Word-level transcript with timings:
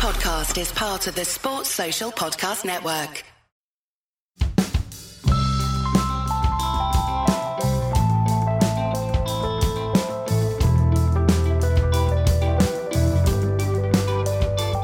podcast 0.00 0.58
is 0.58 0.72
part 0.72 1.06
of 1.08 1.14
the 1.14 1.26
Sports 1.26 1.68
Social 1.68 2.10
Podcast 2.10 2.64
Network. 2.64 3.22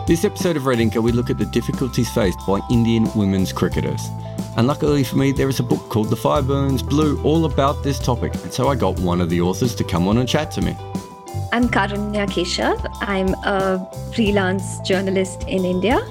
This 0.07 0.27
episode 0.27 0.59
of 0.59 0.67
Red 0.67 0.81
Inker, 0.81 1.03
we 1.03 1.13
look 1.13 1.31
at 1.31 1.39
the 1.39 1.47
difficulties 1.47 2.11
faced 2.11 2.39
by 2.47 2.61
Indian 2.71 3.09
women's 3.15 3.55
cricketers. 3.55 4.03
And 4.59 4.67
luckily 4.67 5.03
for 5.03 5.17
me, 5.17 5.33
there 5.33 5.49
is 5.49 5.61
a 5.61 5.63
book 5.63 5.89
called 5.89 6.11
The 6.11 6.17
Fire 6.17 6.43
Burns 6.43 6.83
Blue 6.83 7.19
all 7.23 7.47
about 7.47 7.83
this 7.83 7.99
topic. 7.99 8.35
And 8.35 8.53
so 8.53 8.69
I 8.69 8.75
got 8.75 9.01
one 9.01 9.23
of 9.23 9.31
the 9.31 9.41
authors 9.41 9.75
to 9.77 9.85
come 9.85 10.09
on 10.09 10.19
and 10.19 10.29
chat 10.29 10.51
to 10.53 10.61
me. 10.61 10.77
I'm 11.57 11.71
Karunya 11.71 12.27
Keshav. 12.27 12.79
I'm 13.01 13.33
a 13.43 13.81
freelance 14.15 14.79
journalist 14.81 15.43
in 15.45 15.65
India. 15.65 16.07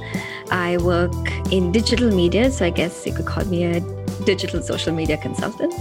I 0.50 0.78
work 0.78 1.14
in 1.52 1.72
digital 1.72 2.10
media, 2.10 2.50
so 2.50 2.66
I 2.66 2.72
guess 2.72 3.06
you 3.06 3.14
could 3.14 3.28
call 3.28 3.46
me 3.46 3.64
a 3.66 3.80
digital 4.26 4.64
social 4.64 4.92
media 4.92 5.18
consultant. 5.18 5.72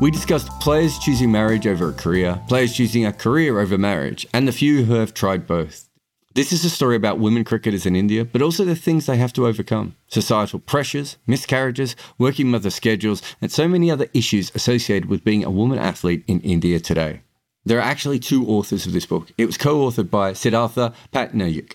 We 0.00 0.10
discussed 0.10 0.48
players 0.58 0.98
choosing 0.98 1.30
marriage 1.30 1.68
over 1.68 1.90
a 1.90 1.92
career, 1.92 2.42
players 2.48 2.74
choosing 2.74 3.06
a 3.06 3.12
career 3.12 3.60
over 3.60 3.78
marriage, 3.78 4.26
and 4.34 4.48
the 4.48 4.52
few 4.52 4.82
who 4.82 4.94
have 4.94 5.14
tried 5.14 5.46
both. 5.46 5.88
This 6.34 6.52
is 6.52 6.64
a 6.64 6.70
story 6.70 6.96
about 6.96 7.20
women 7.20 7.44
cricketers 7.44 7.86
in 7.86 7.94
India, 7.94 8.24
but 8.24 8.42
also 8.42 8.64
the 8.64 8.74
things 8.74 9.06
they 9.06 9.18
have 9.18 9.32
to 9.34 9.46
overcome 9.46 9.94
societal 10.08 10.58
pressures, 10.58 11.16
miscarriages, 11.28 11.94
working 12.18 12.50
mother 12.50 12.70
schedules, 12.70 13.22
and 13.40 13.52
so 13.52 13.68
many 13.68 13.88
other 13.88 14.08
issues 14.14 14.50
associated 14.56 15.08
with 15.08 15.22
being 15.22 15.44
a 15.44 15.50
woman 15.50 15.78
athlete 15.78 16.24
in 16.26 16.40
India 16.40 16.80
today. 16.80 17.20
There 17.64 17.78
are 17.78 17.82
actually 17.82 18.18
two 18.18 18.46
authors 18.46 18.86
of 18.86 18.92
this 18.92 19.06
book. 19.06 19.30
It 19.36 19.46
was 19.46 19.58
co 19.58 19.86
authored 19.86 20.10
by 20.10 20.32
Sidhanta 20.32 20.94
Patnaik. 21.12 21.74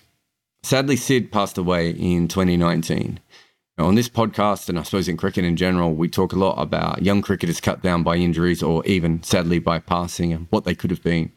Sadly, 0.63 0.95
Sid 0.95 1.31
passed 1.31 1.59
away 1.59 1.91
in 1.91 2.27
2019. 2.27 3.19
On 3.77 3.93
this 3.93 4.09
podcast, 4.09 4.67
and 4.67 4.79
I 4.79 4.83
suppose 4.83 5.07
in 5.07 5.17
cricket 5.17 5.43
in 5.43 5.57
general, 5.57 5.93
we 5.93 6.07
talk 6.07 6.33
a 6.33 6.37
lot 6.37 6.59
about 6.59 7.03
young 7.03 7.21
cricketers 7.21 7.59
cut 7.59 7.83
down 7.83 8.03
by 8.03 8.15
injuries 8.15 8.63
or 8.63 8.83
even, 8.85 9.21
sadly, 9.21 9.59
by 9.59 9.79
passing 9.79 10.33
and 10.33 10.47
what 10.49 10.63
they 10.63 10.73
could 10.73 10.89
have 10.89 11.03
been. 11.03 11.31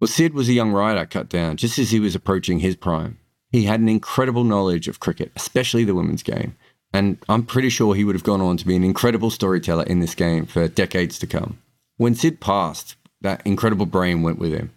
Well, 0.00 0.08
Sid 0.08 0.34
was 0.34 0.48
a 0.48 0.52
young 0.52 0.72
rider 0.72 1.06
cut 1.06 1.28
down 1.28 1.56
just 1.56 1.78
as 1.78 1.92
he 1.92 2.00
was 2.00 2.14
approaching 2.14 2.58
his 2.58 2.76
prime. 2.76 3.18
He 3.52 3.64
had 3.64 3.80
an 3.80 3.88
incredible 3.88 4.44
knowledge 4.44 4.88
of 4.88 5.00
cricket, 5.00 5.30
especially 5.36 5.84
the 5.84 5.94
women's 5.94 6.22
game, 6.22 6.56
and 6.92 7.18
I'm 7.28 7.44
pretty 7.44 7.70
sure 7.70 7.94
he 7.94 8.04
would 8.04 8.16
have 8.16 8.24
gone 8.24 8.40
on 8.40 8.56
to 8.56 8.66
be 8.66 8.76
an 8.76 8.84
incredible 8.84 9.30
storyteller 9.30 9.84
in 9.84 10.00
this 10.00 10.14
game 10.14 10.44
for 10.46 10.68
decades 10.68 11.18
to 11.20 11.26
come. 11.26 11.58
When 11.96 12.14
Sid 12.14 12.40
passed, 12.40 12.96
that 13.22 13.46
incredible 13.46 13.86
brain 13.86 14.22
went 14.22 14.38
with 14.38 14.52
him. 14.52 14.72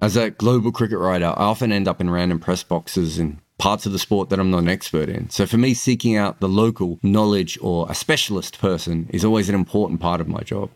As 0.00 0.16
a 0.16 0.30
global 0.30 0.72
cricket 0.72 0.98
writer, 0.98 1.26
I 1.26 1.44
often 1.44 1.72
end 1.72 1.88
up 1.88 2.00
in 2.00 2.10
random 2.10 2.38
press 2.38 2.62
boxes 2.62 3.18
in 3.18 3.40
parts 3.58 3.86
of 3.86 3.92
the 3.92 3.98
sport 3.98 4.28
that 4.28 4.40
I'm 4.40 4.50
not 4.50 4.58
an 4.58 4.68
expert 4.68 5.08
in. 5.08 5.30
So 5.30 5.46
for 5.46 5.56
me, 5.56 5.74
seeking 5.74 6.16
out 6.16 6.40
the 6.40 6.48
local 6.48 6.98
knowledge 7.02 7.58
or 7.62 7.86
a 7.88 7.94
specialist 7.94 8.58
person 8.58 9.08
is 9.10 9.24
always 9.24 9.48
an 9.48 9.54
important 9.54 10.00
part 10.00 10.20
of 10.20 10.28
my 10.28 10.40
job. 10.40 10.70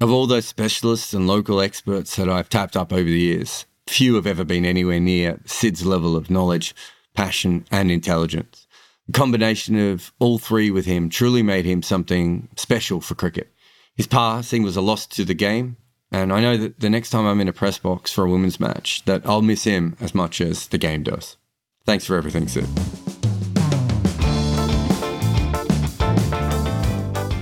Of 0.00 0.10
all 0.10 0.26
those 0.26 0.46
specialists 0.46 1.14
and 1.14 1.26
local 1.26 1.60
experts 1.60 2.16
that 2.16 2.28
I've 2.28 2.48
tapped 2.48 2.76
up 2.76 2.92
over 2.92 3.04
the 3.04 3.18
years, 3.18 3.66
few 3.86 4.14
have 4.16 4.26
ever 4.26 4.44
been 4.44 4.64
anywhere 4.64 5.00
near 5.00 5.40
Sid's 5.46 5.86
level 5.86 6.16
of 6.16 6.30
knowledge, 6.30 6.74
passion, 7.14 7.64
and 7.70 7.90
intelligence. 7.90 8.66
The 9.06 9.12
combination 9.12 9.76
of 9.90 10.12
all 10.18 10.38
three 10.38 10.70
with 10.70 10.86
him 10.86 11.08
truly 11.08 11.42
made 11.42 11.64
him 11.64 11.82
something 11.82 12.48
special 12.56 13.00
for 13.00 13.14
cricket. 13.14 13.52
His 13.94 14.06
passing 14.06 14.62
was 14.62 14.76
a 14.76 14.80
loss 14.80 15.06
to 15.08 15.24
the 15.24 15.34
game, 15.34 15.76
and 16.12 16.32
I 16.32 16.40
know 16.40 16.56
that 16.56 16.80
the 16.80 16.90
next 16.90 17.10
time 17.10 17.26
I'm 17.26 17.40
in 17.40 17.48
a 17.48 17.52
press 17.52 17.78
box 17.78 18.12
for 18.12 18.24
a 18.24 18.30
women's 18.30 18.60
match, 18.60 19.04
that 19.06 19.26
I'll 19.26 19.42
miss 19.42 19.64
him 19.64 19.96
as 20.00 20.14
much 20.14 20.40
as 20.40 20.68
the 20.68 20.78
game 20.78 21.02
does. 21.02 21.36
Thanks 21.84 22.04
for 22.04 22.16
everything, 22.16 22.46
Sid. 22.48 22.66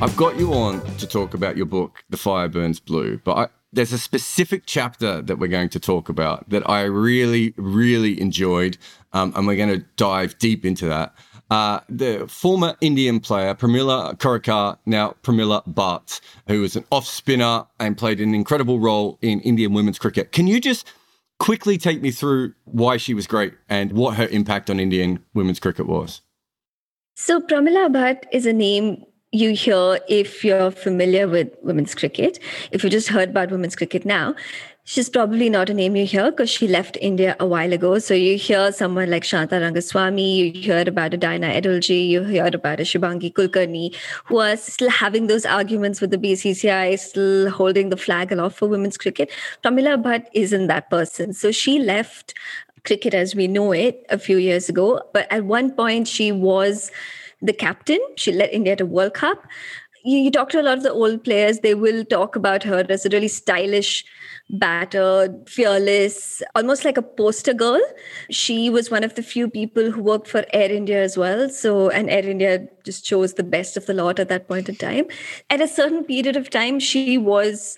I've 0.02 0.16
got 0.16 0.38
you 0.38 0.54
on 0.54 0.80
to 0.96 1.06
talk 1.06 1.34
about 1.34 1.58
your 1.58 1.66
book, 1.66 2.04
The 2.08 2.16
Fire 2.16 2.48
Burns 2.48 2.80
Blue, 2.80 3.20
but 3.22 3.36
I, 3.36 3.48
there's 3.72 3.92
a 3.92 3.98
specific 3.98 4.62
chapter 4.64 5.20
that 5.20 5.38
we're 5.38 5.48
going 5.48 5.68
to 5.68 5.80
talk 5.80 6.08
about 6.08 6.48
that 6.48 6.68
I 6.68 6.84
really, 6.84 7.52
really 7.58 8.18
enjoyed, 8.18 8.78
um, 9.12 9.34
and 9.36 9.46
we're 9.46 9.56
going 9.56 9.78
to 9.78 9.84
dive 9.96 10.38
deep 10.38 10.64
into 10.64 10.86
that. 10.86 11.14
Uh, 11.50 11.80
the 11.88 12.26
former 12.28 12.76
Indian 12.80 13.18
player, 13.18 13.54
Pramila 13.54 14.16
Korekar, 14.18 14.78
now 14.86 15.16
Pramila 15.22 15.66
Bhatt, 15.66 16.20
who 16.46 16.60
was 16.60 16.76
an 16.76 16.84
off 16.92 17.06
spinner 17.06 17.66
and 17.80 17.98
played 17.98 18.20
an 18.20 18.34
incredible 18.34 18.78
role 18.78 19.18
in 19.20 19.40
Indian 19.40 19.72
women's 19.72 19.98
cricket. 19.98 20.30
Can 20.30 20.46
you 20.46 20.60
just 20.60 20.86
quickly 21.40 21.76
take 21.76 22.02
me 22.02 22.12
through 22.12 22.54
why 22.66 22.96
she 22.98 23.14
was 23.14 23.26
great 23.26 23.54
and 23.68 23.92
what 23.92 24.14
her 24.14 24.28
impact 24.28 24.70
on 24.70 24.78
Indian 24.78 25.24
women's 25.34 25.58
cricket 25.58 25.86
was? 25.86 26.20
So, 27.16 27.40
Pramila 27.40 27.92
Bhatt 27.92 28.24
is 28.32 28.46
a 28.46 28.52
name 28.52 29.04
you 29.32 29.54
hear 29.54 30.00
if 30.08 30.44
you're 30.44 30.70
familiar 30.70 31.28
with 31.28 31.54
women's 31.62 31.94
cricket. 31.94 32.40
If 32.72 32.82
you 32.82 32.90
just 32.90 33.08
heard 33.08 33.30
about 33.30 33.50
women's 33.50 33.76
cricket 33.76 34.04
now, 34.04 34.34
she's 34.84 35.08
probably 35.08 35.48
not 35.48 35.70
a 35.70 35.74
name 35.74 35.96
you 35.96 36.06
hear 36.06 36.30
because 36.30 36.50
she 36.50 36.66
left 36.66 36.96
India 37.00 37.36
a 37.38 37.46
while 37.46 37.72
ago. 37.72 37.98
So 37.98 38.14
you 38.14 38.36
hear 38.36 38.72
someone 38.72 39.10
like 39.10 39.24
Shanta 39.24 39.56
Rangaswamy, 39.56 40.36
you 40.36 40.60
hear 40.60 40.84
about 40.86 41.14
a 41.14 41.16
Diana 41.16 41.48
Edulji, 41.48 42.08
you 42.08 42.24
hear 42.24 42.46
about 42.46 42.80
a 42.80 42.84
Shubhangi 42.84 43.32
Kulkarni, 43.32 43.94
who 44.24 44.38
are 44.38 44.56
still 44.56 44.90
having 44.90 45.26
those 45.26 45.46
arguments 45.46 46.00
with 46.00 46.10
the 46.10 46.18
BCCI, 46.18 46.98
still 46.98 47.50
holding 47.50 47.90
the 47.90 47.96
flag 47.96 48.32
aloft 48.32 48.58
for 48.58 48.68
women's 48.68 48.96
cricket. 48.96 49.30
Pramila 49.62 50.02
Bhatt 50.02 50.26
isn't 50.32 50.66
that 50.68 50.90
person. 50.90 51.32
So 51.32 51.52
she 51.52 51.78
left 51.78 52.34
cricket 52.84 53.14
as 53.14 53.34
we 53.34 53.46
know 53.46 53.72
it 53.72 54.04
a 54.08 54.18
few 54.18 54.38
years 54.38 54.68
ago. 54.68 55.02
But 55.12 55.30
at 55.30 55.44
one 55.44 55.72
point, 55.72 56.08
she 56.08 56.32
was 56.32 56.90
the 57.42 57.52
captain. 57.52 57.98
She 58.16 58.32
led 58.32 58.50
India 58.50 58.76
to 58.76 58.86
World 58.86 59.14
Cup. 59.14 59.46
You, 60.04 60.18
you, 60.18 60.30
talk 60.30 60.50
to 60.50 60.60
a 60.60 60.62
lot 60.62 60.78
of 60.78 60.84
the 60.84 60.92
old 60.92 61.24
players, 61.24 61.60
they 61.60 61.74
will 61.74 62.04
talk 62.04 62.36
about 62.36 62.62
her 62.62 62.84
as 62.88 63.04
a 63.04 63.10
really 63.10 63.28
stylish 63.28 64.04
batter, 64.48 65.34
fearless, 65.46 66.42
almost 66.54 66.84
like 66.84 66.96
a 66.96 67.02
poster 67.02 67.54
girl. 67.54 67.80
She 68.30 68.70
was 68.70 68.90
one 68.90 69.04
of 69.04 69.14
the 69.14 69.22
few 69.22 69.48
people 69.48 69.90
who 69.90 70.02
worked 70.02 70.28
for 70.28 70.44
Air 70.52 70.70
India 70.70 71.02
as 71.02 71.16
well. 71.16 71.48
So, 71.48 71.90
and 71.90 72.10
Air 72.10 72.26
India 72.28 72.66
just 72.84 73.04
chose 73.04 73.34
the 73.34 73.42
best 73.42 73.76
of 73.76 73.86
the 73.86 73.94
lot 73.94 74.18
at 74.18 74.28
that 74.28 74.48
point 74.48 74.68
in 74.68 74.76
time. 74.76 75.06
At 75.50 75.60
a 75.60 75.68
certain 75.68 76.04
period 76.04 76.36
of 76.36 76.50
time, 76.50 76.80
she 76.80 77.18
was 77.18 77.76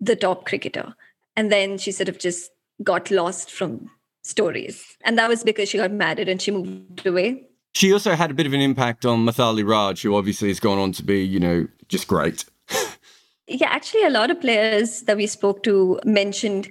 the 0.00 0.16
top 0.16 0.46
cricketer. 0.46 0.94
And 1.36 1.50
then 1.50 1.78
she 1.78 1.92
sort 1.92 2.08
of 2.08 2.18
just 2.18 2.50
got 2.82 3.10
lost 3.10 3.50
from 3.50 3.90
stories. 4.22 4.96
And 5.02 5.18
that 5.18 5.28
was 5.28 5.42
because 5.42 5.68
she 5.68 5.78
got 5.78 5.92
married 5.92 6.28
and 6.28 6.40
she 6.40 6.50
moved 6.50 7.06
away. 7.06 7.46
She 7.74 7.92
also 7.92 8.14
had 8.14 8.30
a 8.30 8.34
bit 8.34 8.46
of 8.46 8.52
an 8.52 8.60
impact 8.60 9.04
on 9.04 9.24
Mithali 9.24 9.68
Raj, 9.68 10.02
who 10.02 10.14
obviously 10.14 10.48
has 10.48 10.60
gone 10.60 10.78
on 10.78 10.92
to 10.92 11.02
be, 11.02 11.24
you 11.24 11.40
know, 11.40 11.66
just 11.88 12.06
great. 12.06 12.44
yeah, 13.48 13.68
actually, 13.68 14.04
a 14.04 14.10
lot 14.10 14.30
of 14.30 14.40
players 14.40 15.02
that 15.02 15.16
we 15.16 15.26
spoke 15.26 15.62
to 15.64 15.98
mentioned 16.04 16.70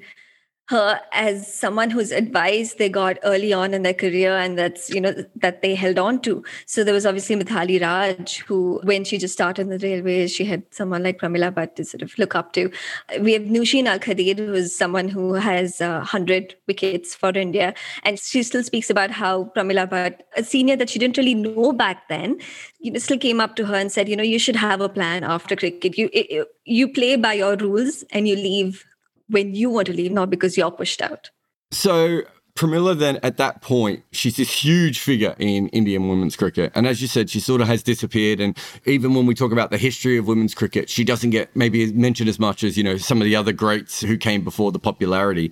her 0.70 1.00
as 1.12 1.54
someone 1.54 1.90
whose 1.90 2.12
advice 2.12 2.76
they 2.76 2.88
got 2.88 3.18
early 3.24 3.52
on 3.52 3.74
in 3.74 3.84
their 3.84 3.94
career 3.94 4.36
and 4.38 4.58
that's 4.58 4.90
you 4.90 5.02
know 5.02 5.14
that 5.36 5.62
they 5.62 5.76
held 5.76 6.00
on 6.00 6.22
to. 6.22 6.44
So 6.66 6.84
there 6.84 6.94
was 6.94 7.06
obviously 7.06 7.36
Mithali 7.36 7.82
Raj 7.82 8.40
who 8.40 8.80
when 8.84 9.04
she 9.04 9.18
just 9.18 9.34
started 9.34 9.64
in 9.64 9.70
the 9.70 9.78
railways 9.80 10.32
she 10.32 10.46
had 10.46 10.64
someone 10.72 11.04
like 11.04 11.20
Pramila 11.20 11.52
Bhatt 11.52 11.76
to 11.76 11.84
sort 11.84 12.02
of 12.02 12.18
look 12.18 12.34
up 12.34 12.54
to. 12.54 12.72
We 13.20 13.34
have 13.34 13.42
Nooshin 13.42 13.88
Al 13.88 14.00
Khadeer 14.00 14.38
who 14.38 14.54
is 14.54 14.78
someone 14.78 15.10
who 15.10 15.34
has 15.34 15.82
uh, 15.82 15.98
100 15.98 16.56
wickets 16.68 17.14
for 17.14 17.30
India. 17.30 17.74
And 18.04 18.18
she 18.18 18.42
still 18.42 18.64
speaks 18.64 18.90
about 18.90 19.12
how 19.12 19.52
Pramila 19.56 19.90
Bhatt 19.90 20.22
a 20.38 20.44
senior 20.44 20.78
that 20.78 20.90
she 20.90 20.98
didn't 20.98 21.18
really 21.18 21.36
know 21.36 21.74
back 21.74 22.08
then 22.08 22.40
you 22.80 22.92
know 22.92 23.00
still 23.00 23.18
came 23.18 23.42
up 23.42 23.58
to 23.58 23.66
her 23.66 23.76
and 23.76 23.92
said 23.92 24.08
you 24.08 24.16
know 24.16 24.24
you 24.24 24.40
should 24.40 24.56
have 24.56 24.80
a 24.80 24.88
plan 24.88 25.26
after 25.26 25.58
cricket. 25.58 25.98
You 25.98 26.46
you 26.64 26.88
play 26.88 27.18
by 27.18 27.34
your 27.34 27.58
rules 27.58 28.04
and 28.12 28.28
you 28.30 28.38
leave 28.38 28.86
when 29.28 29.56
you 29.56 29.70
want 29.70 29.88
to 29.88 29.94
leave, 29.94 30.12
not 30.12 30.30
because 30.30 30.58
you're 30.58 30.72
pushed 30.72 31.02
out. 31.02 31.30
So 31.72 32.22
Pramila 32.56 32.98
then 32.98 33.20
at 33.24 33.38
that 33.38 33.62
point, 33.62 34.04
she's 34.12 34.36
this 34.38 34.64
huge 34.64 35.00
figure 35.00 35.36
in 35.40 35.70
Indian 35.70 36.08
women's 36.08 36.36
cricket. 36.36 36.72
And 36.76 36.86
as 36.86 37.02
you 37.02 37.08
said, 37.08 37.30
she 37.30 37.40
sort 37.40 37.62
of 37.62 37.68
has 37.68 37.82
disappeared. 37.82 38.40
And 38.40 38.56
even 38.86 39.16
when 39.16 39.26
we 39.26 39.34
talk 39.34 39.52
about 39.52 39.72
the 39.72 39.78
history 39.78 40.18
of 40.18 40.28
women's 40.28 40.54
cricket, 40.54 40.90
she 40.90 41.04
doesn't 41.04 41.32
get 41.32 41.56
maybe 41.56 41.92
mentioned 41.94 42.30
as 42.30 42.40
much 42.40 42.64
as, 42.64 42.78
you 42.78 42.84
know, 42.84 42.98
some 42.98 43.20
of 43.20 43.26
the 43.26 43.36
other 43.36 43.54
greats 43.54 44.02
who 44.02 44.18
came 44.18 44.44
before 44.44 44.72
the 44.72 44.80
popularity. 44.80 45.52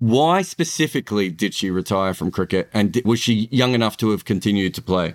Why 0.00 0.42
specifically 0.42 1.28
did 1.28 1.54
she 1.54 1.70
retire 1.70 2.14
from 2.14 2.30
cricket? 2.30 2.68
And 2.72 3.00
was 3.04 3.20
she 3.20 3.48
young 3.52 3.74
enough 3.74 3.96
to 3.98 4.10
have 4.10 4.24
continued 4.24 4.74
to 4.74 4.82
play? 4.82 5.14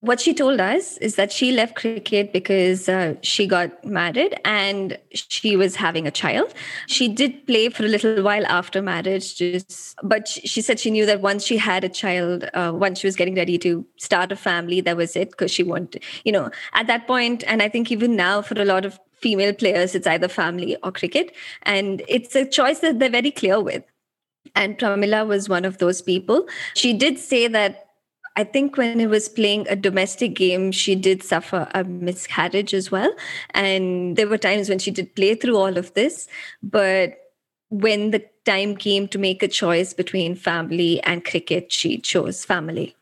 What 0.00 0.20
she 0.20 0.34
told 0.34 0.60
us 0.60 0.98
is 0.98 1.16
that 1.16 1.32
she 1.32 1.52
left 1.52 1.74
cricket 1.74 2.32
because 2.32 2.88
uh, 2.88 3.14
she 3.22 3.46
got 3.46 3.84
married 3.84 4.38
and 4.44 4.98
she 5.10 5.56
was 5.56 5.76
having 5.76 6.06
a 6.06 6.10
child. 6.10 6.52
She 6.86 7.08
did 7.08 7.46
play 7.46 7.70
for 7.70 7.84
a 7.84 7.88
little 7.88 8.22
while 8.22 8.46
after 8.46 8.82
marriage, 8.82 9.36
just 9.36 9.96
but 10.02 10.28
she 10.28 10.60
said 10.60 10.78
she 10.78 10.90
knew 10.90 11.06
that 11.06 11.22
once 11.22 11.44
she 11.44 11.56
had 11.56 11.82
a 11.82 11.88
child, 11.88 12.48
uh, 12.54 12.72
once 12.74 13.00
she 13.00 13.06
was 13.06 13.16
getting 13.16 13.34
ready 13.34 13.58
to 13.58 13.84
start 13.96 14.30
a 14.30 14.36
family, 14.36 14.80
that 14.82 14.96
was 14.96 15.16
it 15.16 15.30
because 15.30 15.50
she 15.50 15.62
wanted, 15.62 16.02
you 16.24 16.32
know, 16.32 16.50
at 16.74 16.86
that 16.86 17.06
point, 17.06 17.42
and 17.46 17.62
I 17.62 17.68
think 17.68 17.90
even 17.90 18.16
now 18.16 18.42
for 18.42 18.60
a 18.60 18.64
lot 18.64 18.84
of 18.84 19.00
female 19.12 19.54
players, 19.54 19.94
it's 19.94 20.06
either 20.06 20.28
family 20.28 20.76
or 20.84 20.92
cricket, 20.92 21.34
and 21.62 22.02
it's 22.06 22.36
a 22.36 22.44
choice 22.44 22.80
that 22.80 22.98
they're 22.98 23.08
very 23.08 23.30
clear 23.30 23.60
with 23.60 23.82
And 24.54 24.78
Pramila 24.78 25.26
was 25.26 25.48
one 25.48 25.64
of 25.64 25.78
those 25.78 26.02
people. 26.02 26.46
She 26.74 26.92
did 26.92 27.18
say 27.18 27.48
that 27.48 27.85
I 28.36 28.44
think 28.44 28.76
when 28.76 29.00
it 29.00 29.08
was 29.08 29.28
playing 29.28 29.66
a 29.68 29.76
domestic 29.76 30.34
game, 30.34 30.70
she 30.70 30.94
did 30.94 31.22
suffer 31.22 31.68
a 31.74 31.84
miscarriage 31.84 32.74
as 32.74 32.90
well. 32.90 33.12
And 33.50 34.16
there 34.16 34.28
were 34.28 34.38
times 34.38 34.68
when 34.68 34.78
she 34.78 34.90
did 34.90 35.14
play 35.14 35.34
through 35.34 35.56
all 35.56 35.78
of 35.78 35.94
this. 35.94 36.28
But 36.62 37.16
when 37.70 38.10
the 38.10 38.24
time 38.44 38.76
came 38.76 39.08
to 39.08 39.18
make 39.18 39.42
a 39.42 39.48
choice 39.48 39.94
between 39.94 40.34
family 40.34 41.02
and 41.02 41.24
cricket, 41.24 41.72
she 41.72 41.98
chose 41.98 42.44
family. 42.44 42.95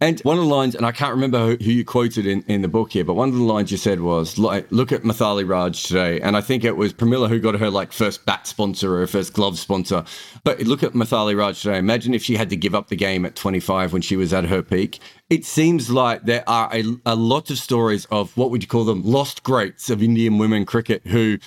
And 0.00 0.18
one 0.20 0.38
of 0.38 0.44
the 0.44 0.48
lines, 0.48 0.74
and 0.74 0.86
I 0.86 0.92
can't 0.92 1.14
remember 1.14 1.56
who 1.56 1.70
you 1.70 1.84
quoted 1.84 2.26
in, 2.26 2.42
in 2.48 2.62
the 2.62 2.68
book 2.68 2.92
here, 2.92 3.04
but 3.04 3.14
one 3.14 3.28
of 3.28 3.34
the 3.34 3.42
lines 3.42 3.70
you 3.70 3.76
said 3.76 4.00
was, 4.00 4.38
like, 4.38 4.66
look 4.70 4.92
at 4.92 5.02
Mithali 5.02 5.46
Raj 5.46 5.82
today. 5.82 6.20
And 6.20 6.36
I 6.36 6.40
think 6.40 6.64
it 6.64 6.76
was 6.76 6.94
Pramila 6.94 7.28
who 7.28 7.38
got 7.38 7.58
her 7.60 7.68
like 7.68 7.92
first 7.92 8.24
bat 8.24 8.46
sponsor 8.46 9.00
or 9.00 9.06
first 9.06 9.34
glove 9.34 9.58
sponsor. 9.58 10.04
But 10.42 10.60
look 10.60 10.82
at 10.82 10.92
Mithali 10.92 11.36
Raj 11.36 11.60
today. 11.60 11.76
Imagine 11.76 12.14
if 12.14 12.22
she 12.22 12.36
had 12.36 12.48
to 12.50 12.56
give 12.56 12.74
up 12.74 12.88
the 12.88 12.96
game 12.96 13.26
at 13.26 13.36
25 13.36 13.92
when 13.92 14.02
she 14.02 14.16
was 14.16 14.32
at 14.32 14.44
her 14.44 14.62
peak. 14.62 15.00
It 15.28 15.44
seems 15.44 15.90
like 15.90 16.22
there 16.22 16.48
are 16.48 16.74
a, 16.74 16.82
a 17.04 17.14
lot 17.14 17.50
of 17.50 17.58
stories 17.58 18.06
of 18.06 18.34
what 18.36 18.50
would 18.50 18.62
you 18.62 18.68
call 18.68 18.84
them? 18.84 19.02
Lost 19.02 19.42
greats 19.42 19.90
of 19.90 20.02
Indian 20.02 20.38
women 20.38 20.64
cricket 20.64 21.06
who 21.06 21.38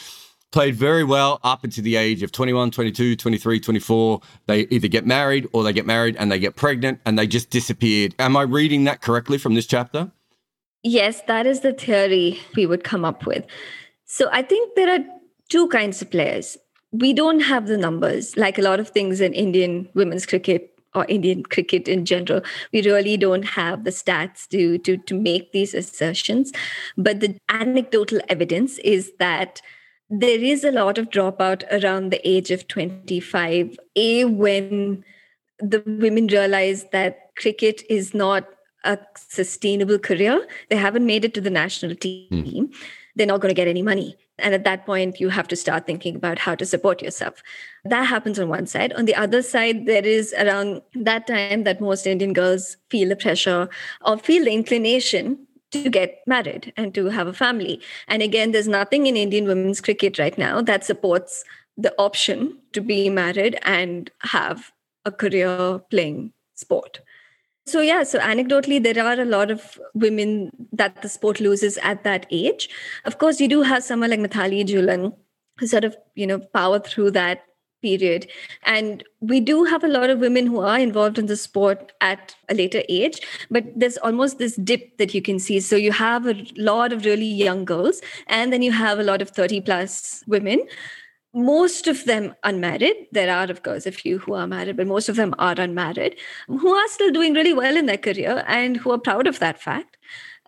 played 0.53 0.75
very 0.75 1.03
well 1.03 1.39
up 1.43 1.63
until 1.63 1.83
the 1.83 1.97
age 1.97 2.23
of 2.23 2.31
21, 2.31 2.71
22, 2.71 3.15
23, 3.17 3.59
24. 3.59 4.21
They 4.45 4.59
either 4.69 4.87
get 4.87 5.05
married 5.05 5.49
or 5.51 5.63
they 5.63 5.73
get 5.73 5.85
married 5.85 6.15
and 6.17 6.31
they 6.31 6.39
get 6.39 6.55
pregnant 6.55 7.01
and 7.05 7.19
they 7.19 7.27
just 7.27 7.49
disappeared. 7.49 8.15
Am 8.19 8.37
I 8.37 8.43
reading 8.43 8.85
that 8.85 9.01
correctly 9.01 9.37
from 9.37 9.55
this 9.55 9.65
chapter? 9.65 10.11
Yes, 10.83 11.21
that 11.27 11.47
is 11.47 11.61
the 11.61 11.73
theory 11.73 12.39
we 12.55 12.65
would 12.65 12.83
come 12.83 13.03
up 13.03 13.25
with. 13.25 13.45
So 14.05 14.29
I 14.31 14.43
think 14.43 14.75
there 14.75 14.93
are 14.93 15.03
two 15.49 15.67
kinds 15.69 16.01
of 16.01 16.11
players. 16.11 16.55
We 16.91 17.13
don't 17.13 17.39
have 17.39 17.67
the 17.67 17.77
numbers, 17.77 18.37
like 18.37 18.59
a 18.59 18.61
lot 18.61 18.79
of 18.79 18.89
things 18.89 19.21
in 19.21 19.33
Indian 19.33 19.89
women's 19.95 20.27
cricket 20.27 20.69
or 20.93 21.05
Indian 21.05 21.41
cricket 21.41 21.87
in 21.87 22.05
general. 22.05 22.41
We 22.71 22.83
really 22.83 23.17
don't 23.17 23.43
have 23.43 23.85
the 23.85 23.89
stats 23.89 24.47
to, 24.49 24.77
to, 24.77 24.97
to 24.97 25.15
make 25.15 25.51
these 25.51 25.73
assertions. 25.73 26.51
But 26.95 27.21
the 27.21 27.37
anecdotal 27.49 28.19
evidence 28.29 28.77
is 28.79 29.11
that 29.17 29.59
there 30.19 30.39
is 30.39 30.63
a 30.63 30.71
lot 30.71 30.97
of 30.97 31.09
dropout 31.09 31.63
around 31.71 32.11
the 32.11 32.27
age 32.27 32.51
of 32.51 32.67
25 32.67 33.77
a 33.95 34.25
when 34.25 35.03
the 35.59 35.81
women 35.85 36.27
realize 36.27 36.85
that 36.91 37.31
cricket 37.35 37.81
is 37.89 38.13
not 38.13 38.47
a 38.83 38.99
sustainable 39.15 39.97
career. 39.97 40.45
They 40.69 40.75
haven't 40.75 41.05
made 41.05 41.25
it 41.25 41.33
to 41.35 41.41
the 41.41 41.49
national 41.49 41.95
team. 41.95 42.29
Mm. 42.31 42.73
they're 43.15 43.27
not 43.27 43.41
going 43.41 43.49
to 43.49 43.55
get 43.55 43.67
any 43.67 43.81
money. 43.81 44.15
And 44.39 44.53
at 44.53 44.63
that 44.65 44.85
point 44.85 45.19
you 45.19 45.29
have 45.29 45.47
to 45.47 45.55
start 45.55 45.85
thinking 45.85 46.15
about 46.15 46.39
how 46.39 46.55
to 46.55 46.65
support 46.65 47.01
yourself. 47.01 47.41
That 47.85 48.03
happens 48.03 48.39
on 48.39 48.49
one 48.49 48.67
side. 48.67 48.93
On 48.93 49.05
the 49.05 49.15
other 49.15 49.41
side 49.41 49.85
there 49.85 50.05
is 50.05 50.33
around 50.33 50.81
that 50.95 51.27
time 51.27 51.63
that 51.63 51.81
most 51.81 52.05
indian 52.05 52.33
girls 52.33 52.77
feel 52.89 53.09
the 53.09 53.15
pressure 53.15 53.69
or 54.05 54.17
feel 54.17 54.45
the 54.45 54.53
inclination 54.53 55.47
to 55.73 55.89
get 55.89 56.21
married 56.25 56.71
and 56.77 56.93
to 56.95 57.05
have 57.07 57.27
a 57.27 57.33
family. 57.33 57.81
And 58.07 58.21
again, 58.21 58.51
there's 58.51 58.67
nothing 58.67 59.07
in 59.07 59.17
Indian 59.17 59.45
women's 59.45 59.81
cricket 59.81 60.17
right 60.17 60.37
now 60.37 60.61
that 60.61 60.85
supports 60.85 61.43
the 61.77 61.93
option 61.97 62.57
to 62.71 62.81
be 62.81 63.09
married 63.09 63.59
and 63.63 64.09
have 64.19 64.71
a 65.05 65.11
career 65.11 65.79
playing 65.89 66.31
sport. 66.55 67.01
So, 67.65 67.81
yeah, 67.81 68.03
so 68.03 68.19
anecdotally, 68.19 68.83
there 68.83 69.03
are 69.03 69.19
a 69.19 69.25
lot 69.25 69.49
of 69.49 69.79
women 69.93 70.51
that 70.73 71.01
the 71.01 71.09
sport 71.09 71.39
loses 71.39 71.77
at 71.77 72.03
that 72.03 72.25
age. 72.29 72.69
Of 73.05 73.17
course, 73.17 73.39
you 73.39 73.47
do 73.47 73.61
have 73.61 73.83
someone 73.83 74.09
like 74.09 74.19
Mithali 74.19 74.65
Jhulan 74.65 75.15
who 75.59 75.67
sort 75.67 75.85
of, 75.85 75.95
you 76.15 76.27
know, 76.27 76.39
power 76.39 76.79
through 76.79 77.11
that 77.11 77.45
period. 77.83 78.27
And 78.63 79.03
we 79.19 79.39
do 79.39 79.63
have 79.65 79.83
a 79.83 79.87
lot 79.87 80.09
of 80.09 80.19
women 80.19 80.47
who 80.47 80.61
are 80.61 80.79
involved 80.79 81.19
in 81.19 81.27
the 81.27 81.37
sport 81.37 81.91
at 82.01 82.35
a 82.49 82.55
later 82.55 82.81
age, 82.89 83.21
but 83.51 83.65
there's 83.75 83.97
almost 83.97 84.39
this 84.39 84.55
dip 84.55 84.97
that 84.97 85.13
you 85.13 85.21
can 85.21 85.37
see. 85.37 85.59
So 85.59 85.75
you 85.75 85.91
have 85.91 86.25
a 86.25 86.35
lot 86.57 86.91
of 86.91 87.05
really 87.05 87.31
young 87.43 87.65
girls, 87.65 88.01
and 88.27 88.51
then 88.51 88.61
you 88.61 88.71
have 88.71 88.99
a 88.99 89.03
lot 89.03 89.21
of 89.21 89.29
30 89.29 89.61
plus 89.61 90.23
women. 90.27 90.65
Most 91.35 91.87
of 91.87 92.05
them 92.05 92.35
unmarried. 92.43 93.07
There 93.11 93.31
are, 93.35 93.49
of 93.49 93.63
course, 93.63 93.87
a 93.87 93.91
few 93.91 94.19
who 94.19 94.33
are 94.33 94.47
married, 94.47 94.77
but 94.77 94.87
most 94.87 95.09
of 95.09 95.15
them 95.15 95.33
are 95.39 95.55
unmarried, 95.57 96.15
who 96.47 96.73
are 96.73 96.87
still 96.87 97.11
doing 97.11 97.33
really 97.33 97.53
well 97.53 97.75
in 97.75 97.87
their 97.87 97.97
career 97.97 98.43
and 98.47 98.77
who 98.77 98.91
are 98.91 98.99
proud 98.99 99.27
of 99.27 99.39
that 99.39 99.59
fact. 99.59 99.97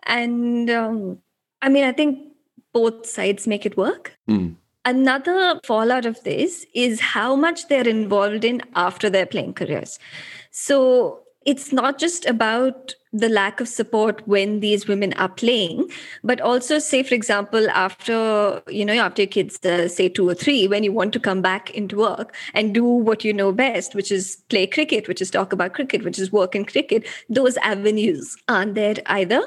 And 0.04 0.70
um, 0.70 1.18
I 1.60 1.68
mean, 1.68 1.84
I 1.84 1.92
think 1.92 2.20
both 2.72 3.06
sides 3.06 3.46
make 3.46 3.66
it 3.66 3.76
work. 3.76 4.16
Mm. 4.28 4.56
Another 4.86 5.58
fallout 5.64 6.06
of 6.06 6.22
this 6.22 6.64
is 6.72 7.00
how 7.00 7.34
much 7.34 7.66
they're 7.66 7.88
involved 7.88 8.44
in 8.44 8.62
after 8.76 9.10
their 9.10 9.26
playing 9.26 9.54
careers. 9.54 9.98
So 10.52 11.24
it's 11.44 11.72
not 11.72 11.98
just 11.98 12.24
about 12.26 12.94
the 13.12 13.28
lack 13.28 13.60
of 13.60 13.66
support 13.66 14.22
when 14.28 14.60
these 14.60 14.86
women 14.86 15.12
are 15.14 15.28
playing 15.28 15.88
but 16.22 16.40
also 16.40 16.78
say 16.78 17.02
for 17.02 17.14
example 17.14 17.70
after 17.70 18.62
you 18.68 18.84
know 18.84 18.92
after 18.92 19.22
your 19.22 19.28
kids 19.28 19.64
uh, 19.64 19.88
say 19.88 20.08
two 20.08 20.28
or 20.28 20.34
three 20.34 20.66
when 20.68 20.84
you 20.84 20.92
want 20.92 21.12
to 21.12 21.20
come 21.20 21.40
back 21.40 21.70
into 21.70 21.96
work 21.96 22.34
and 22.52 22.74
do 22.74 22.84
what 22.84 23.24
you 23.24 23.32
know 23.32 23.52
best 23.52 23.94
which 23.94 24.12
is 24.12 24.36
play 24.50 24.66
cricket 24.66 25.08
which 25.08 25.22
is 25.22 25.30
talk 25.30 25.52
about 25.52 25.72
cricket 25.72 26.04
which 26.04 26.18
is 26.18 26.30
work 26.30 26.54
in 26.54 26.64
cricket 26.64 27.06
those 27.30 27.56
avenues 27.58 28.36
aren't 28.48 28.74
there 28.74 28.96
either 29.06 29.40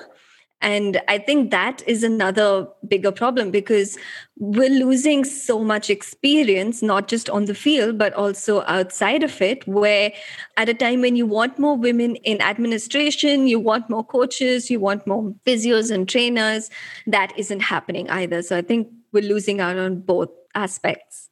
and 0.61 1.01
I 1.07 1.17
think 1.19 1.51
that 1.51 1.81
is 1.87 2.03
another 2.03 2.67
bigger 2.87 3.13
problem 3.13 3.49
because 3.49 3.97
we're 4.37 4.69
losing 4.69 5.23
so 5.23 5.63
much 5.63 5.89
experience, 5.89 6.81
not 6.81 7.07
just 7.07 7.29
on 7.29 7.45
the 7.45 7.55
field, 7.55 7.97
but 7.97 8.13
also 8.13 8.63
outside 8.63 9.23
of 9.23 9.41
it, 9.41 9.65
where 9.67 10.11
at 10.57 10.67
a 10.67 10.73
time 10.73 11.01
when 11.01 11.15
you 11.15 11.25
want 11.25 11.59
more 11.59 11.77
women 11.77 12.17
in 12.17 12.41
administration, 12.41 13.47
you 13.47 13.59
want 13.59 13.89
more 13.89 14.03
coaches, 14.03 14.69
you 14.69 14.81
want 14.81 15.07
more 15.07 15.33
physios 15.45 15.91
and 15.91 16.09
trainers, 16.09 16.69
that 17.07 17.31
isn't 17.37 17.61
happening 17.61 18.09
either. 18.09 18.41
So 18.41 18.57
I 18.57 18.61
think 18.61 18.89
we're 19.13 19.23
losing 19.23 19.61
out 19.61 19.77
on 19.77 20.01
both 20.01 20.29
aspects. 20.55 21.28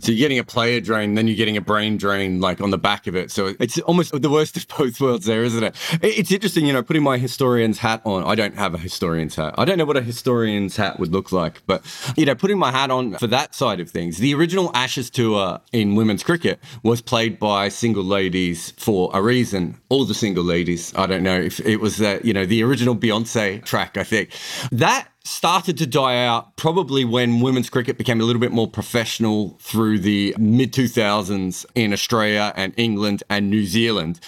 So 0.00 0.12
you're 0.12 0.18
getting 0.18 0.38
a 0.38 0.44
player 0.44 0.80
drain, 0.80 1.14
then 1.14 1.26
you're 1.26 1.36
getting 1.36 1.58
a 1.58 1.60
brain 1.60 1.98
drain, 1.98 2.40
like 2.40 2.62
on 2.62 2.70
the 2.70 2.78
back 2.78 3.06
of 3.06 3.14
it. 3.14 3.30
So 3.30 3.54
it's 3.60 3.78
almost 3.80 4.18
the 4.18 4.30
worst 4.30 4.56
of 4.56 4.66
both 4.78 4.98
worlds, 4.98 5.26
there, 5.26 5.44
isn't 5.44 5.62
it? 5.62 5.76
It's 6.02 6.32
interesting, 6.32 6.64
you 6.64 6.72
know, 6.72 6.82
putting 6.82 7.02
my 7.02 7.18
historian's 7.18 7.78
hat 7.78 8.00
on. 8.06 8.24
I 8.24 8.34
don't 8.34 8.54
have 8.54 8.72
a 8.72 8.78
historian's 8.78 9.34
hat. 9.34 9.54
I 9.58 9.66
don't 9.66 9.76
know 9.76 9.84
what 9.84 9.98
a 9.98 10.02
historian's 10.02 10.76
hat 10.76 10.98
would 10.98 11.12
look 11.12 11.32
like, 11.32 11.62
but 11.66 11.84
you 12.16 12.24
know, 12.24 12.34
putting 12.34 12.58
my 12.58 12.70
hat 12.70 12.90
on 12.90 13.12
for 13.18 13.26
that 13.26 13.54
side 13.54 13.78
of 13.78 13.90
things. 13.90 14.16
The 14.16 14.34
original 14.34 14.70
Ashes 14.74 15.10
tour 15.10 15.60
in 15.72 15.96
women's 15.96 16.22
cricket 16.22 16.60
was 16.82 17.02
played 17.02 17.38
by 17.38 17.68
single 17.68 18.04
ladies 18.04 18.70
for 18.78 19.10
a 19.12 19.20
reason. 19.20 19.78
All 19.90 20.06
the 20.06 20.14
single 20.14 20.44
ladies. 20.44 20.94
I 20.96 21.06
don't 21.06 21.22
know 21.22 21.38
if 21.38 21.60
it 21.60 21.76
was 21.76 21.98
that, 21.98 22.24
you 22.24 22.32
know, 22.32 22.46
the 22.46 22.62
original 22.62 22.96
Beyonce 22.96 23.62
track. 23.62 23.98
I 23.98 24.04
think 24.04 24.30
that 24.72 25.08
started 25.24 25.78
to 25.78 25.86
die 25.86 26.24
out 26.24 26.54
probably 26.56 27.04
when 27.04 27.40
women's 27.40 27.70
cricket 27.70 27.96
became 27.96 28.20
a 28.20 28.24
little 28.24 28.40
bit 28.40 28.52
more 28.52 28.68
professional 28.68 29.56
through 29.58 29.98
the 29.98 30.34
mid 30.38 30.72
2000s 30.72 31.64
in 31.74 31.92
Australia 31.92 32.52
and 32.56 32.74
England 32.76 33.22
and 33.30 33.48
New 33.48 33.64
Zealand. 33.64 34.20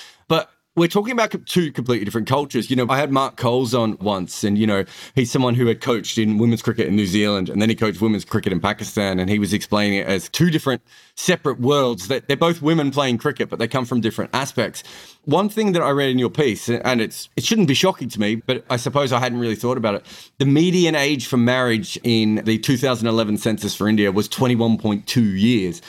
We're 0.76 0.88
talking 0.88 1.12
about 1.12 1.34
two 1.46 1.72
completely 1.72 2.04
different 2.04 2.28
cultures. 2.28 2.68
You 2.68 2.76
know, 2.76 2.84
I 2.90 2.98
had 2.98 3.10
Mark 3.10 3.38
Coles 3.38 3.72
on 3.72 3.96
once, 3.96 4.44
and, 4.44 4.58
you 4.58 4.66
know, 4.66 4.84
he's 5.14 5.30
someone 5.30 5.54
who 5.54 5.64
had 5.64 5.80
coached 5.80 6.18
in 6.18 6.36
women's 6.36 6.60
cricket 6.60 6.86
in 6.86 6.94
New 6.94 7.06
Zealand, 7.06 7.48
and 7.48 7.62
then 7.62 7.70
he 7.70 7.74
coached 7.74 8.02
women's 8.02 8.26
cricket 8.26 8.52
in 8.52 8.60
Pakistan, 8.60 9.18
and 9.18 9.30
he 9.30 9.38
was 9.38 9.54
explaining 9.54 10.00
it 10.00 10.06
as 10.06 10.28
two 10.28 10.50
different 10.50 10.82
separate 11.14 11.58
worlds 11.58 12.08
that 12.08 12.28
they're 12.28 12.36
both 12.36 12.60
women 12.60 12.90
playing 12.90 13.16
cricket, 13.16 13.48
but 13.48 13.58
they 13.58 13.66
come 13.66 13.86
from 13.86 14.02
different 14.02 14.30
aspects. 14.34 14.82
One 15.24 15.48
thing 15.48 15.72
that 15.72 15.80
I 15.80 15.88
read 15.92 16.10
in 16.10 16.18
your 16.18 16.28
piece, 16.28 16.68
and 16.68 17.00
it's 17.00 17.30
it 17.36 17.44
shouldn't 17.44 17.68
be 17.68 17.74
shocking 17.74 18.10
to 18.10 18.20
me, 18.20 18.34
but 18.34 18.62
I 18.68 18.76
suppose 18.76 19.14
I 19.14 19.18
hadn't 19.18 19.38
really 19.38 19.56
thought 19.56 19.78
about 19.78 19.94
it. 19.94 20.30
The 20.36 20.44
median 20.44 20.94
age 20.94 21.26
for 21.26 21.38
marriage 21.38 21.98
in 22.04 22.42
the 22.44 22.58
2011 22.58 23.38
census 23.38 23.74
for 23.74 23.88
India 23.88 24.12
was 24.12 24.28
21.2 24.28 25.40
years. 25.40 25.80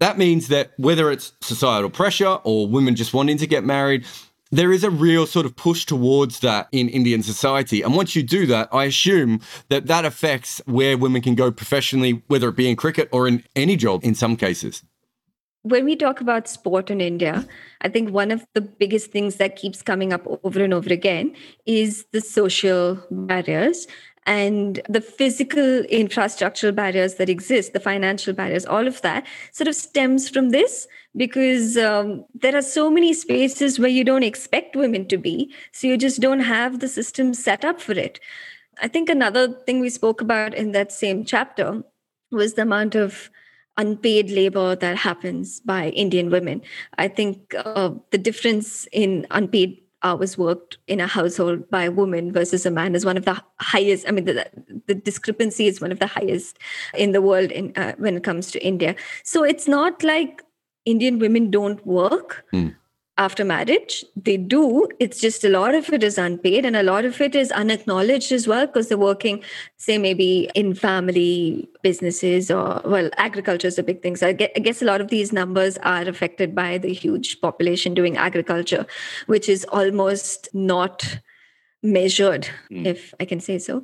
That 0.00 0.18
means 0.18 0.48
that 0.48 0.72
whether 0.76 1.10
it's 1.10 1.32
societal 1.40 1.90
pressure 1.90 2.38
or 2.44 2.68
women 2.68 2.94
just 2.94 3.12
wanting 3.12 3.38
to 3.38 3.46
get 3.46 3.64
married, 3.64 4.06
there 4.50 4.72
is 4.72 4.84
a 4.84 4.90
real 4.90 5.26
sort 5.26 5.44
of 5.44 5.56
push 5.56 5.84
towards 5.84 6.40
that 6.40 6.68
in 6.72 6.88
Indian 6.88 7.22
society. 7.22 7.82
And 7.82 7.94
once 7.94 8.16
you 8.16 8.22
do 8.22 8.46
that, 8.46 8.68
I 8.72 8.84
assume 8.84 9.40
that 9.68 9.86
that 9.86 10.04
affects 10.04 10.62
where 10.64 10.96
women 10.96 11.20
can 11.20 11.34
go 11.34 11.50
professionally, 11.50 12.22
whether 12.28 12.48
it 12.48 12.56
be 12.56 12.68
in 12.68 12.76
cricket 12.76 13.08
or 13.12 13.28
in 13.28 13.44
any 13.56 13.76
job 13.76 14.04
in 14.04 14.14
some 14.14 14.36
cases. 14.36 14.82
When 15.62 15.84
we 15.84 15.96
talk 15.96 16.20
about 16.20 16.48
sport 16.48 16.88
in 16.88 17.00
India, 17.00 17.46
I 17.82 17.88
think 17.88 18.10
one 18.10 18.30
of 18.30 18.46
the 18.54 18.60
biggest 18.60 19.10
things 19.10 19.36
that 19.36 19.56
keeps 19.56 19.82
coming 19.82 20.12
up 20.12 20.22
over 20.44 20.62
and 20.62 20.72
over 20.72 20.90
again 20.90 21.34
is 21.66 22.06
the 22.12 22.20
social 22.20 22.98
barriers 23.10 23.86
and 24.28 24.82
the 24.90 25.00
physical 25.00 25.82
infrastructural 25.90 26.74
barriers 26.74 27.14
that 27.14 27.30
exist, 27.30 27.72
the 27.72 27.80
financial 27.80 28.34
barriers, 28.34 28.66
all 28.66 28.86
of 28.86 29.00
that 29.00 29.26
sort 29.52 29.68
of 29.68 29.74
stems 29.74 30.28
from 30.28 30.50
this 30.50 30.86
because 31.16 31.78
um, 31.78 32.26
there 32.34 32.54
are 32.54 32.62
so 32.62 32.90
many 32.90 33.14
spaces 33.14 33.78
where 33.78 33.88
you 33.88 34.04
don't 34.04 34.22
expect 34.22 34.76
women 34.76 35.08
to 35.08 35.16
be. 35.16 35.50
So 35.72 35.86
you 35.86 35.96
just 35.96 36.20
don't 36.20 36.40
have 36.40 36.80
the 36.80 36.88
system 36.88 37.32
set 37.32 37.64
up 37.64 37.80
for 37.80 37.92
it. 37.92 38.20
I 38.82 38.88
think 38.88 39.08
another 39.08 39.48
thing 39.64 39.80
we 39.80 39.88
spoke 39.88 40.20
about 40.20 40.52
in 40.52 40.72
that 40.72 40.92
same 40.92 41.24
chapter 41.24 41.82
was 42.30 42.52
the 42.52 42.62
amount 42.62 42.94
of 42.94 43.30
unpaid 43.78 44.30
labor 44.30 44.76
that 44.76 44.98
happens 44.98 45.60
by 45.60 45.88
Indian 45.88 46.28
women. 46.28 46.60
I 46.98 47.08
think 47.08 47.54
uh, 47.56 47.92
the 48.10 48.18
difference 48.18 48.86
in 48.92 49.26
unpaid 49.30 49.80
hours 50.02 50.38
worked 50.38 50.78
in 50.86 51.00
a 51.00 51.06
household 51.06 51.68
by 51.70 51.84
a 51.84 51.90
woman 51.90 52.32
versus 52.32 52.64
a 52.64 52.70
man 52.70 52.94
is 52.94 53.04
one 53.04 53.16
of 53.16 53.24
the 53.24 53.40
highest. 53.60 54.06
I 54.08 54.12
mean, 54.12 54.24
the, 54.24 54.48
the 54.86 54.94
discrepancy 54.94 55.66
is 55.66 55.80
one 55.80 55.92
of 55.92 55.98
the 55.98 56.06
highest 56.06 56.58
in 56.94 57.12
the 57.12 57.20
world 57.20 57.50
in, 57.50 57.72
uh, 57.76 57.94
when 57.98 58.16
it 58.16 58.24
comes 58.24 58.50
to 58.52 58.64
India. 58.64 58.94
So 59.24 59.42
it's 59.42 59.68
not 59.68 60.02
like 60.02 60.42
Indian 60.84 61.18
women 61.18 61.50
don't 61.50 61.84
work. 61.86 62.46
Mm 62.52 62.74
after 63.18 63.44
marriage. 63.44 64.04
They 64.16 64.36
do. 64.36 64.88
It's 65.00 65.20
just 65.20 65.44
a 65.44 65.48
lot 65.48 65.74
of 65.74 65.92
it 65.92 66.02
is 66.02 66.16
unpaid 66.16 66.64
and 66.64 66.76
a 66.76 66.82
lot 66.82 67.04
of 67.04 67.20
it 67.20 67.34
is 67.34 67.50
unacknowledged 67.50 68.32
as 68.32 68.46
well 68.46 68.66
because 68.66 68.88
they're 68.88 68.96
working, 68.96 69.42
say, 69.76 69.98
maybe 69.98 70.48
in 70.54 70.74
family 70.74 71.68
businesses 71.82 72.50
or, 72.50 72.80
well, 72.84 73.10
agriculture 73.16 73.68
is 73.68 73.78
a 73.78 73.82
big 73.82 74.00
thing. 74.02 74.16
So 74.16 74.28
I 74.28 74.32
guess 74.32 74.80
a 74.80 74.84
lot 74.84 75.00
of 75.00 75.08
these 75.08 75.32
numbers 75.32 75.76
are 75.78 76.02
affected 76.02 76.54
by 76.54 76.78
the 76.78 76.92
huge 76.92 77.40
population 77.40 77.92
doing 77.92 78.16
agriculture, 78.16 78.86
which 79.26 79.48
is 79.48 79.64
almost 79.64 80.48
not 80.54 81.18
measured, 81.82 82.48
mm. 82.70 82.86
if 82.86 83.12
I 83.20 83.24
can 83.24 83.40
say 83.40 83.58
so. 83.58 83.82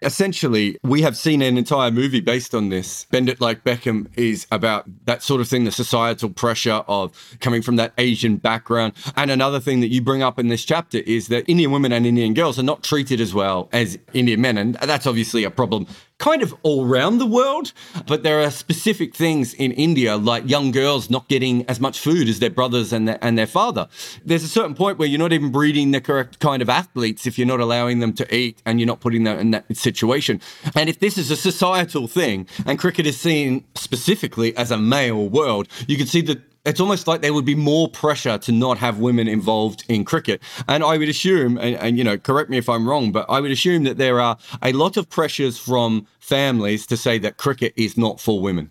Essentially, 0.00 0.78
we 0.84 1.02
have 1.02 1.16
seen 1.16 1.42
an 1.42 1.58
entire 1.58 1.90
movie 1.90 2.20
based 2.20 2.54
on 2.54 2.68
this. 2.68 3.04
Bend 3.06 3.28
It 3.28 3.40
Like 3.40 3.64
Beckham 3.64 4.06
is 4.16 4.46
about 4.52 4.86
that 5.06 5.22
sort 5.22 5.40
of 5.40 5.48
thing, 5.48 5.64
the 5.64 5.72
societal 5.72 6.30
pressure 6.30 6.84
of 6.86 7.36
coming 7.40 7.62
from 7.62 7.76
that 7.76 7.94
Asian 7.98 8.36
background. 8.36 8.92
And 9.16 9.30
another 9.30 9.58
thing 9.58 9.80
that 9.80 9.88
you 9.88 10.00
bring 10.00 10.22
up 10.22 10.38
in 10.38 10.48
this 10.48 10.64
chapter 10.64 10.98
is 10.98 11.28
that 11.28 11.48
Indian 11.48 11.72
women 11.72 11.92
and 11.92 12.06
Indian 12.06 12.32
girls 12.32 12.58
are 12.58 12.62
not 12.64 12.84
treated 12.84 13.20
as 13.20 13.34
well 13.34 13.68
as 13.72 13.98
Indian 14.14 14.40
men. 14.40 14.56
And 14.56 14.74
that's 14.74 15.06
obviously 15.06 15.42
a 15.42 15.50
problem 15.50 15.86
kind 16.18 16.42
of 16.42 16.54
all 16.62 16.84
around 16.84 17.18
the 17.18 17.26
world, 17.26 17.72
but 18.06 18.22
there 18.22 18.40
are 18.40 18.50
specific 18.50 19.14
things 19.14 19.54
in 19.54 19.72
India, 19.72 20.16
like 20.16 20.48
young 20.48 20.70
girls 20.70 21.08
not 21.08 21.28
getting 21.28 21.64
as 21.66 21.80
much 21.80 22.00
food 22.00 22.28
as 22.28 22.40
their 22.40 22.50
brothers 22.50 22.92
and 22.92 23.08
their, 23.08 23.18
and 23.22 23.38
their 23.38 23.46
father. 23.46 23.88
There's 24.24 24.42
a 24.42 24.48
certain 24.48 24.74
point 24.74 24.98
where 24.98 25.08
you're 25.08 25.18
not 25.18 25.32
even 25.32 25.50
breeding 25.50 25.92
the 25.92 26.00
correct 26.00 26.40
kind 26.40 26.60
of 26.60 26.68
athletes 26.68 27.26
if 27.26 27.38
you're 27.38 27.46
not 27.46 27.60
allowing 27.60 28.00
them 28.00 28.12
to 28.14 28.34
eat 28.34 28.60
and 28.66 28.80
you're 28.80 28.86
not 28.86 29.00
putting 29.00 29.24
them 29.24 29.38
in 29.38 29.52
that 29.52 29.76
situation. 29.76 30.40
And 30.74 30.88
if 30.88 30.98
this 30.98 31.16
is 31.18 31.30
a 31.30 31.36
societal 31.36 32.08
thing, 32.08 32.46
and 32.66 32.78
cricket 32.78 33.06
is 33.06 33.18
seen 33.20 33.64
specifically 33.76 34.56
as 34.56 34.70
a 34.70 34.78
male 34.78 35.28
world, 35.28 35.68
you 35.86 35.96
can 35.96 36.06
see 36.06 36.20
that 36.22 36.40
it's 36.68 36.80
almost 36.80 37.06
like 37.06 37.22
there 37.22 37.32
would 37.32 37.44
be 37.44 37.54
more 37.54 37.88
pressure 37.88 38.38
to 38.38 38.52
not 38.52 38.78
have 38.78 38.98
women 38.98 39.26
involved 39.26 39.84
in 39.88 40.04
cricket. 40.04 40.42
And 40.68 40.84
I 40.84 40.98
would 40.98 41.08
assume, 41.08 41.56
and, 41.58 41.76
and, 41.76 41.98
you 41.98 42.04
know, 42.04 42.18
correct 42.18 42.50
me 42.50 42.58
if 42.58 42.68
I'm 42.68 42.88
wrong, 42.88 43.10
but 43.10 43.26
I 43.28 43.40
would 43.40 43.50
assume 43.50 43.84
that 43.84 43.96
there 43.96 44.20
are 44.20 44.36
a 44.62 44.72
lot 44.72 44.96
of 44.96 45.08
pressures 45.08 45.58
from 45.58 46.06
families 46.20 46.86
to 46.86 46.96
say 46.96 47.18
that 47.18 47.38
cricket 47.38 47.72
is 47.76 47.96
not 47.96 48.20
for 48.20 48.40
women. 48.40 48.70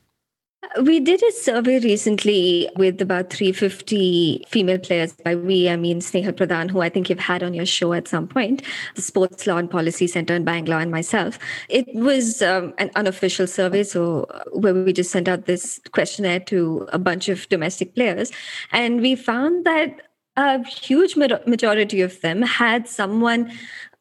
We 0.82 1.00
did 1.00 1.24
a 1.24 1.32
survey 1.32 1.80
recently 1.80 2.70
with 2.76 3.02
about 3.02 3.32
350 3.32 4.44
female 4.48 4.78
players. 4.78 5.14
By 5.14 5.36
we, 5.36 5.70
I 5.70 5.76
mean 5.76 6.02
Snehal 6.02 6.34
Pradhan, 6.34 6.70
who 6.70 6.82
I 6.82 6.90
think 6.90 7.10
you've 7.10 7.20
had 7.20 7.42
on 7.42 7.54
your 7.54 7.66
show 7.66 7.94
at 7.94 8.08
some 8.08 8.28
point, 8.28 8.62
the 8.96 9.02
Sports 9.02 9.48
Law 9.48 9.58
and 9.58 9.72
Policy 9.72 10.08
Center 10.08 10.36
in 10.36 10.44
Bangalore, 10.44 10.82
and 10.82 10.92
myself. 10.92 11.40
It 11.70 11.88
was 11.94 12.42
um, 12.42 12.74
an 12.78 12.92
unofficial 12.96 13.48
survey, 13.48 13.84
so 13.84 14.24
uh, 14.24 14.44
where 14.52 14.74
we 14.74 14.94
just 14.94 15.12
sent 15.12 15.28
out 15.28 15.46
this 15.46 15.80
questionnaire 15.92 16.42
to 16.42 16.88
a 16.92 17.00
bunch 17.00 17.30
of 17.30 17.48
domestic 17.50 17.96
players. 17.96 18.32
And 18.72 19.02
we 19.02 19.16
found 19.16 19.66
that 19.66 20.02
a 20.36 20.64
huge 20.66 21.16
majority 21.16 22.02
of 22.02 22.22
them 22.22 22.42
had 22.44 22.88
someone 22.88 23.52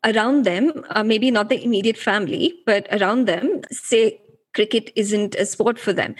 around 0.04 0.44
them, 0.44 0.84
uh, 0.90 1.02
maybe 1.02 1.30
not 1.30 1.48
the 1.48 1.62
immediate 1.62 1.96
family, 1.96 2.54
but 2.66 2.86
around 2.92 3.26
them, 3.26 3.62
say 3.70 4.20
cricket 4.56 4.90
isn't 4.96 5.34
a 5.34 5.44
sport 5.44 5.78
for 5.78 5.92
them. 5.92 6.14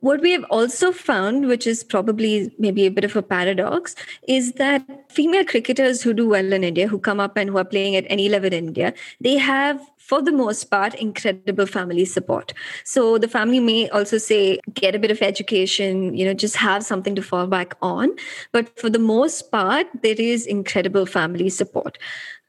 What 0.00 0.20
we 0.20 0.32
have 0.32 0.44
also 0.44 0.92
found, 0.92 1.48
which 1.48 1.66
is 1.66 1.82
probably 1.82 2.52
maybe 2.58 2.86
a 2.86 2.90
bit 2.90 3.04
of 3.04 3.16
a 3.16 3.22
paradox, 3.22 3.94
is 4.26 4.52
that 4.52 4.82
female 5.10 5.44
cricketers 5.44 6.02
who 6.02 6.12
do 6.12 6.28
well 6.28 6.52
in 6.52 6.62
India, 6.62 6.86
who 6.86 6.98
come 6.98 7.18
up 7.18 7.36
and 7.36 7.50
who 7.50 7.58
are 7.58 7.64
playing 7.64 7.96
at 7.96 8.04
any 8.08 8.28
level 8.28 8.52
in 8.52 8.68
India, 8.68 8.94
they 9.20 9.36
have, 9.36 9.80
for 9.96 10.22
the 10.22 10.32
most 10.32 10.64
part, 10.64 10.94
incredible 10.94 11.66
family 11.66 12.04
support. 12.04 12.52
So 12.84 13.18
the 13.18 13.28
family 13.28 13.60
may 13.60 13.88
also 13.90 14.18
say, 14.18 14.60
get 14.74 14.94
a 14.94 14.98
bit 14.98 15.10
of 15.10 15.20
education, 15.20 16.14
you 16.16 16.24
know, 16.24 16.34
just 16.34 16.56
have 16.56 16.84
something 16.84 17.14
to 17.14 17.22
fall 17.22 17.46
back 17.46 17.74
on. 17.82 18.10
But 18.52 18.78
for 18.78 18.88
the 18.88 18.98
most 18.98 19.50
part, 19.50 19.86
there 20.02 20.16
is 20.18 20.46
incredible 20.46 21.06
family 21.06 21.48
support. 21.48 21.98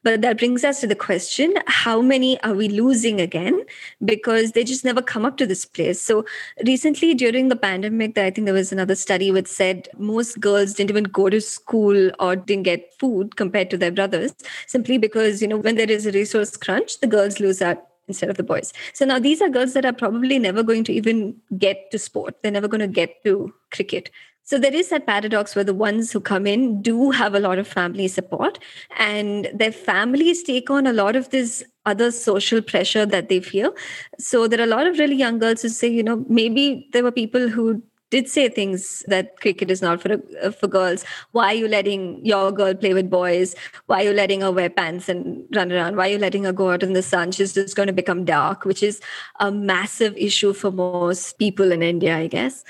But 0.03 0.21
that 0.21 0.37
brings 0.37 0.63
us 0.63 0.79
to 0.81 0.87
the 0.87 0.95
question 0.95 1.53
how 1.67 2.01
many 2.01 2.41
are 2.41 2.53
we 2.53 2.69
losing 2.69 3.19
again? 3.19 3.65
Because 4.03 4.53
they 4.53 4.63
just 4.63 4.85
never 4.85 5.01
come 5.01 5.25
up 5.25 5.37
to 5.37 5.45
this 5.45 5.65
place. 5.65 6.01
So, 6.01 6.25
recently 6.65 7.13
during 7.13 7.49
the 7.49 7.55
pandemic, 7.55 8.17
I 8.17 8.31
think 8.31 8.45
there 8.45 8.53
was 8.53 8.71
another 8.71 8.95
study 8.95 9.31
which 9.31 9.47
said 9.47 9.89
most 9.97 10.39
girls 10.39 10.73
didn't 10.73 10.91
even 10.91 11.03
go 11.05 11.29
to 11.29 11.41
school 11.41 12.11
or 12.19 12.35
didn't 12.35 12.63
get 12.63 12.93
food 12.97 13.35
compared 13.35 13.69
to 13.71 13.77
their 13.77 13.91
brothers 13.91 14.33
simply 14.67 14.97
because, 14.97 15.41
you 15.41 15.47
know, 15.47 15.57
when 15.57 15.75
there 15.75 15.91
is 15.91 16.05
a 16.05 16.11
resource 16.11 16.55
crunch, 16.55 16.99
the 16.99 17.07
girls 17.07 17.39
lose 17.39 17.61
out 17.61 17.85
instead 18.07 18.29
of 18.29 18.37
the 18.37 18.43
boys. 18.43 18.73
So 18.93 19.05
now 19.05 19.19
these 19.19 19.41
are 19.41 19.49
girls 19.49 19.73
that 19.73 19.85
are 19.85 19.93
probably 19.93 20.39
never 20.39 20.63
going 20.63 20.83
to 20.85 20.93
even 20.93 21.35
get 21.57 21.91
to 21.91 21.99
sport. 21.99 22.35
They're 22.41 22.51
never 22.51 22.67
going 22.67 22.81
to 22.81 22.87
get 22.87 23.23
to 23.23 23.53
cricket. 23.71 24.09
So 24.49 24.57
there 24.57 24.73
is 24.73 24.89
that 24.89 25.05
paradox 25.05 25.55
where 25.55 25.63
the 25.63 25.75
ones 25.75 26.11
who 26.11 26.19
come 26.19 26.47
in 26.47 26.81
do 26.81 27.11
have 27.11 27.35
a 27.35 27.39
lot 27.39 27.59
of 27.59 27.67
family 27.67 28.07
support 28.07 28.57
and 28.97 29.47
their 29.53 29.71
families 29.71 30.41
take 30.41 30.71
on 30.71 30.87
a 30.87 30.91
lot 30.91 31.15
of 31.15 31.29
this 31.29 31.63
other 31.85 32.09
social 32.09 32.59
pressure 32.59 33.05
that 33.05 33.29
they 33.29 33.41
feel. 33.41 33.75
So 34.17 34.47
there 34.47 34.59
are 34.59 34.63
a 34.63 34.75
lot 34.75 34.87
of 34.87 34.97
really 34.97 35.15
young 35.15 35.37
girls 35.37 35.61
who 35.61 35.69
say, 35.69 35.87
you 35.87 36.01
know, 36.01 36.25
maybe 36.27 36.89
there 36.93 37.03
were 37.03 37.11
people 37.11 37.47
who 37.47 37.83
did 38.09 38.27
say 38.27 38.49
things 38.49 39.03
that 39.07 39.39
cricket 39.39 39.69
is 39.69 39.81
not 39.81 40.01
for 40.01 40.13
uh, 40.43 40.51
for 40.51 40.67
girls. 40.67 41.05
Why 41.31 41.47
are 41.51 41.57
you 41.57 41.67
letting 41.67 42.25
your 42.25 42.51
girl 42.51 42.73
play 42.73 42.93
with 42.93 43.09
boys? 43.09 43.55
Why 43.85 44.01
are 44.01 44.05
you 44.05 44.13
letting 44.13 44.41
her 44.41 44.51
wear 44.51 44.69
pants 44.69 45.09
and 45.09 45.45
run 45.55 45.71
around? 45.71 45.95
Why 45.95 46.07
are 46.07 46.13
you 46.13 46.17
letting 46.17 46.43
her 46.45 46.53
go 46.53 46.71
out 46.71 46.83
in 46.83 46.93
the 46.93 47.03
sun? 47.03 47.31
She's 47.31 47.53
just 47.53 47.75
going 47.75 47.87
to 47.87 47.93
become 47.93 48.25
dark, 48.25 48.65
which 48.65 48.81
is 48.81 48.99
a 49.39 49.51
massive 49.51 50.17
issue 50.17 50.53
for 50.53 50.71
most 50.71 51.37
people 51.37 51.71
in 51.71 51.83
India, 51.83 52.17
I 52.17 52.27
guess. 52.27 52.63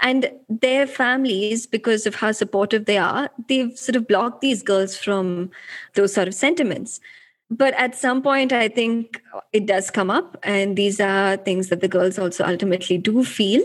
And 0.00 0.30
their 0.48 0.86
families, 0.86 1.66
because 1.66 2.06
of 2.06 2.14
how 2.14 2.32
supportive 2.32 2.86
they 2.86 2.98
are, 2.98 3.30
they've 3.48 3.76
sort 3.78 3.96
of 3.96 4.08
blocked 4.08 4.40
these 4.40 4.62
girls 4.62 4.96
from 4.96 5.50
those 5.94 6.14
sort 6.14 6.28
of 6.28 6.34
sentiments 6.34 7.00
but 7.48 7.74
at 7.74 7.94
some 7.94 8.22
point 8.22 8.52
i 8.52 8.66
think 8.66 9.22
it 9.52 9.66
does 9.66 9.88
come 9.88 10.10
up 10.10 10.36
and 10.42 10.76
these 10.76 10.98
are 11.00 11.36
things 11.36 11.68
that 11.68 11.80
the 11.80 11.86
girls 11.86 12.18
also 12.18 12.44
ultimately 12.44 12.98
do 12.98 13.22
feel 13.22 13.62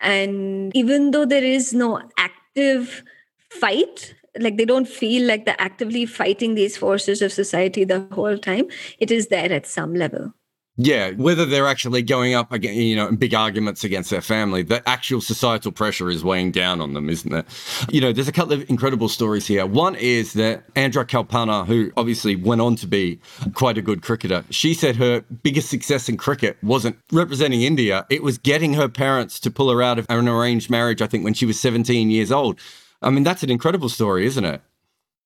and 0.00 0.74
even 0.76 1.10
though 1.10 1.24
there 1.24 1.44
is 1.44 1.72
no 1.72 2.00
active 2.16 3.02
fight, 3.50 4.14
like 4.38 4.56
they 4.56 4.64
don't 4.64 4.88
feel 4.88 5.26
like 5.26 5.44
they're 5.44 5.56
actively 5.58 6.06
fighting 6.06 6.54
these 6.54 6.76
forces 6.76 7.22
of 7.22 7.32
society 7.32 7.84
the 7.84 8.00
whole 8.12 8.38
time, 8.38 8.66
it 8.98 9.10
is 9.10 9.28
there 9.28 9.52
at 9.52 9.66
some 9.66 9.94
level. 9.94 10.32
Yeah, 10.80 11.10
whether 11.10 11.44
they're 11.44 11.66
actually 11.66 12.02
going 12.02 12.34
up 12.34 12.52
again, 12.52 12.74
you 12.74 12.94
know, 12.94 13.08
in 13.08 13.16
big 13.16 13.34
arguments 13.34 13.82
against 13.82 14.10
their 14.10 14.20
family, 14.20 14.62
the 14.62 14.88
actual 14.88 15.20
societal 15.20 15.72
pressure 15.72 16.08
is 16.08 16.22
weighing 16.22 16.52
down 16.52 16.80
on 16.80 16.94
them, 16.94 17.10
isn't 17.10 17.34
it? 17.34 17.46
You 17.90 18.00
know, 18.00 18.12
there's 18.12 18.28
a 18.28 18.32
couple 18.32 18.52
of 18.52 18.70
incredible 18.70 19.08
stories 19.08 19.44
here. 19.44 19.66
One 19.66 19.96
is 19.96 20.34
that 20.34 20.62
Andra 20.76 21.04
Kalpana, 21.04 21.66
who 21.66 21.90
obviously 21.96 22.36
went 22.36 22.60
on 22.60 22.76
to 22.76 22.86
be 22.86 23.18
quite 23.54 23.76
a 23.76 23.82
good 23.82 24.02
cricketer, 24.02 24.44
she 24.50 24.72
said 24.72 24.94
her 24.96 25.22
biggest 25.42 25.68
success 25.68 26.08
in 26.08 26.16
cricket 26.16 26.56
wasn't 26.62 26.96
representing 27.10 27.62
India, 27.62 28.06
it 28.08 28.22
was 28.22 28.38
getting 28.38 28.74
her 28.74 28.88
parents 28.88 29.40
to 29.40 29.50
pull 29.50 29.72
her 29.72 29.82
out 29.82 29.98
of 29.98 30.06
an 30.08 30.28
arranged 30.28 30.70
marriage, 30.70 31.02
I 31.02 31.08
think, 31.08 31.24
when 31.24 31.34
she 31.34 31.44
was 31.44 31.58
17 31.58 32.08
years 32.08 32.30
old. 32.30 32.60
I 33.02 33.10
mean, 33.10 33.24
that's 33.24 33.42
an 33.42 33.50
incredible 33.50 33.88
story, 33.88 34.26
isn't 34.26 34.44
it? 34.44 34.62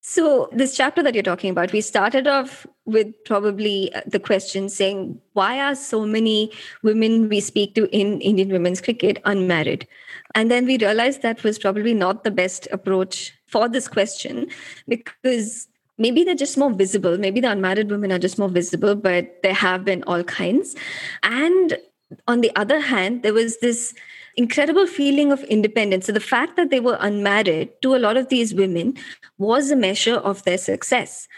So, 0.04 0.48
this 0.50 0.76
chapter 0.76 1.00
that 1.04 1.14
you're 1.14 1.22
talking 1.22 1.50
about, 1.50 1.70
we 1.70 1.80
started 1.80 2.26
off 2.26 2.66
with 2.86 3.14
probably 3.24 3.94
uh, 3.94 4.00
the 4.04 4.18
question 4.18 4.68
saying, 4.68 5.20
why 5.34 5.60
are 5.60 5.76
so 5.76 6.04
many 6.04 6.50
women 6.82 7.28
we 7.28 7.38
speak 7.38 7.76
to 7.76 7.88
in 7.96 8.20
Indian 8.20 8.48
women's 8.48 8.80
cricket 8.80 9.22
unmarried? 9.24 9.86
And 10.34 10.50
then 10.50 10.66
we 10.66 10.76
realized 10.76 11.22
that 11.22 11.44
was 11.44 11.56
probably 11.56 11.94
not 11.94 12.24
the 12.24 12.32
best 12.32 12.66
approach 12.72 13.32
for 13.46 13.68
this 13.68 13.86
question 13.86 14.48
because 14.88 15.68
maybe 15.98 16.24
they're 16.24 16.34
just 16.34 16.58
more 16.58 16.72
visible. 16.72 17.16
Maybe 17.16 17.38
the 17.38 17.52
unmarried 17.52 17.88
women 17.88 18.10
are 18.10 18.18
just 18.18 18.40
more 18.40 18.48
visible, 18.48 18.96
but 18.96 19.40
there 19.44 19.54
have 19.54 19.84
been 19.84 20.02
all 20.08 20.24
kinds. 20.24 20.74
And 21.22 21.78
on 22.26 22.40
the 22.40 22.50
other 22.56 22.80
hand, 22.80 23.22
there 23.22 23.34
was 23.34 23.60
this 23.60 23.94
incredible 24.36 24.86
feeling 24.86 25.32
of 25.32 25.42
independence. 25.44 26.06
So 26.06 26.12
the 26.12 26.20
fact 26.20 26.56
that 26.56 26.70
they 26.70 26.80
were 26.80 26.96
unmarried 27.00 27.70
to 27.82 27.94
a 27.94 27.98
lot 27.98 28.16
of 28.16 28.28
these 28.28 28.54
women 28.54 28.96
was 29.38 29.70
a 29.70 29.76
measure 29.76 30.16
of 30.16 30.42
their 30.44 30.58
success. 30.58 31.28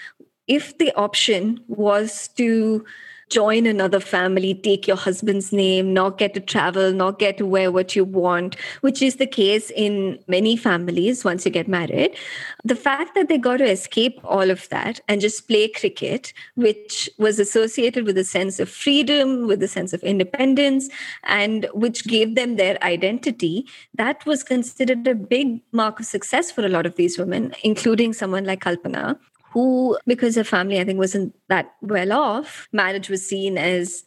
If 0.47 0.77
the 0.79 0.93
option 0.93 1.61
was 1.69 2.29
to 2.37 2.85
join 3.31 3.67
another 3.67 4.01
family, 4.01 4.55
take 4.55 4.87
your 4.87 4.97
husband's 4.97 5.53
name, 5.53 5.93
not 5.93 6.19
get 6.19 6.35
to 6.35 6.41
travel, 6.41 6.93
not 6.93 7.19
get 7.19 7.39
to 7.39 7.47
wear 7.47 7.71
what 7.71 7.97
you 7.97 8.05
want, 8.05 8.57
which 8.81 9.03
is 9.03 9.17
the 9.17 9.27
case 9.27 9.71
in 9.71 10.19
many 10.29 10.57
families 10.57 11.25
once 11.25 11.45
you 11.45 11.51
get 11.51 11.69
married. 11.69 12.17
The 12.65 12.77
fact 12.77 13.15
that 13.15 13.29
they 13.29 13.39
got 13.39 13.59
to 13.59 13.71
escape 13.71 14.21
all 14.25 14.51
of 14.51 14.69
that 14.69 15.01
and 15.09 15.21
just 15.21 15.49
play 15.49 15.69
cricket, 15.69 16.33
which 16.55 17.09
was 17.19 17.39
associated 17.39 18.05
with 18.07 18.19
a 18.19 18.25
sense 18.25 18.61
of 18.61 18.69
freedom, 18.69 19.47
with 19.47 19.63
a 19.63 19.69
sense 19.69 19.93
of 19.93 20.03
independence, 20.03 20.89
and 21.25 21.67
which 21.73 22.05
gave 22.05 22.35
them 22.35 22.57
their 22.57 22.83
identity, 22.83 23.67
that 23.95 24.25
was 24.27 24.43
considered 24.43 25.07
a 25.07 25.15
big 25.15 25.61
mark 25.73 26.01
of 26.01 26.07
success 26.07 26.51
for 26.51 26.65
a 26.65 26.69
lot 26.69 26.87
of 26.87 26.97
these 26.97 27.19
women, 27.19 27.55
including 27.63 28.13
someone 28.13 28.45
like 28.45 28.61
Kalpana, 28.61 29.19
who, 29.55 29.97
because 30.07 30.35
her 30.35 30.45
family, 30.45 30.81
I 30.81 30.85
think, 30.85 30.99
wasn't 30.99 31.35
that 31.49 31.73
well 31.81 32.13
off, 32.13 32.69
marriage 32.73 33.09
was 33.09 33.27
seen 33.27 33.57
as 33.57 34.05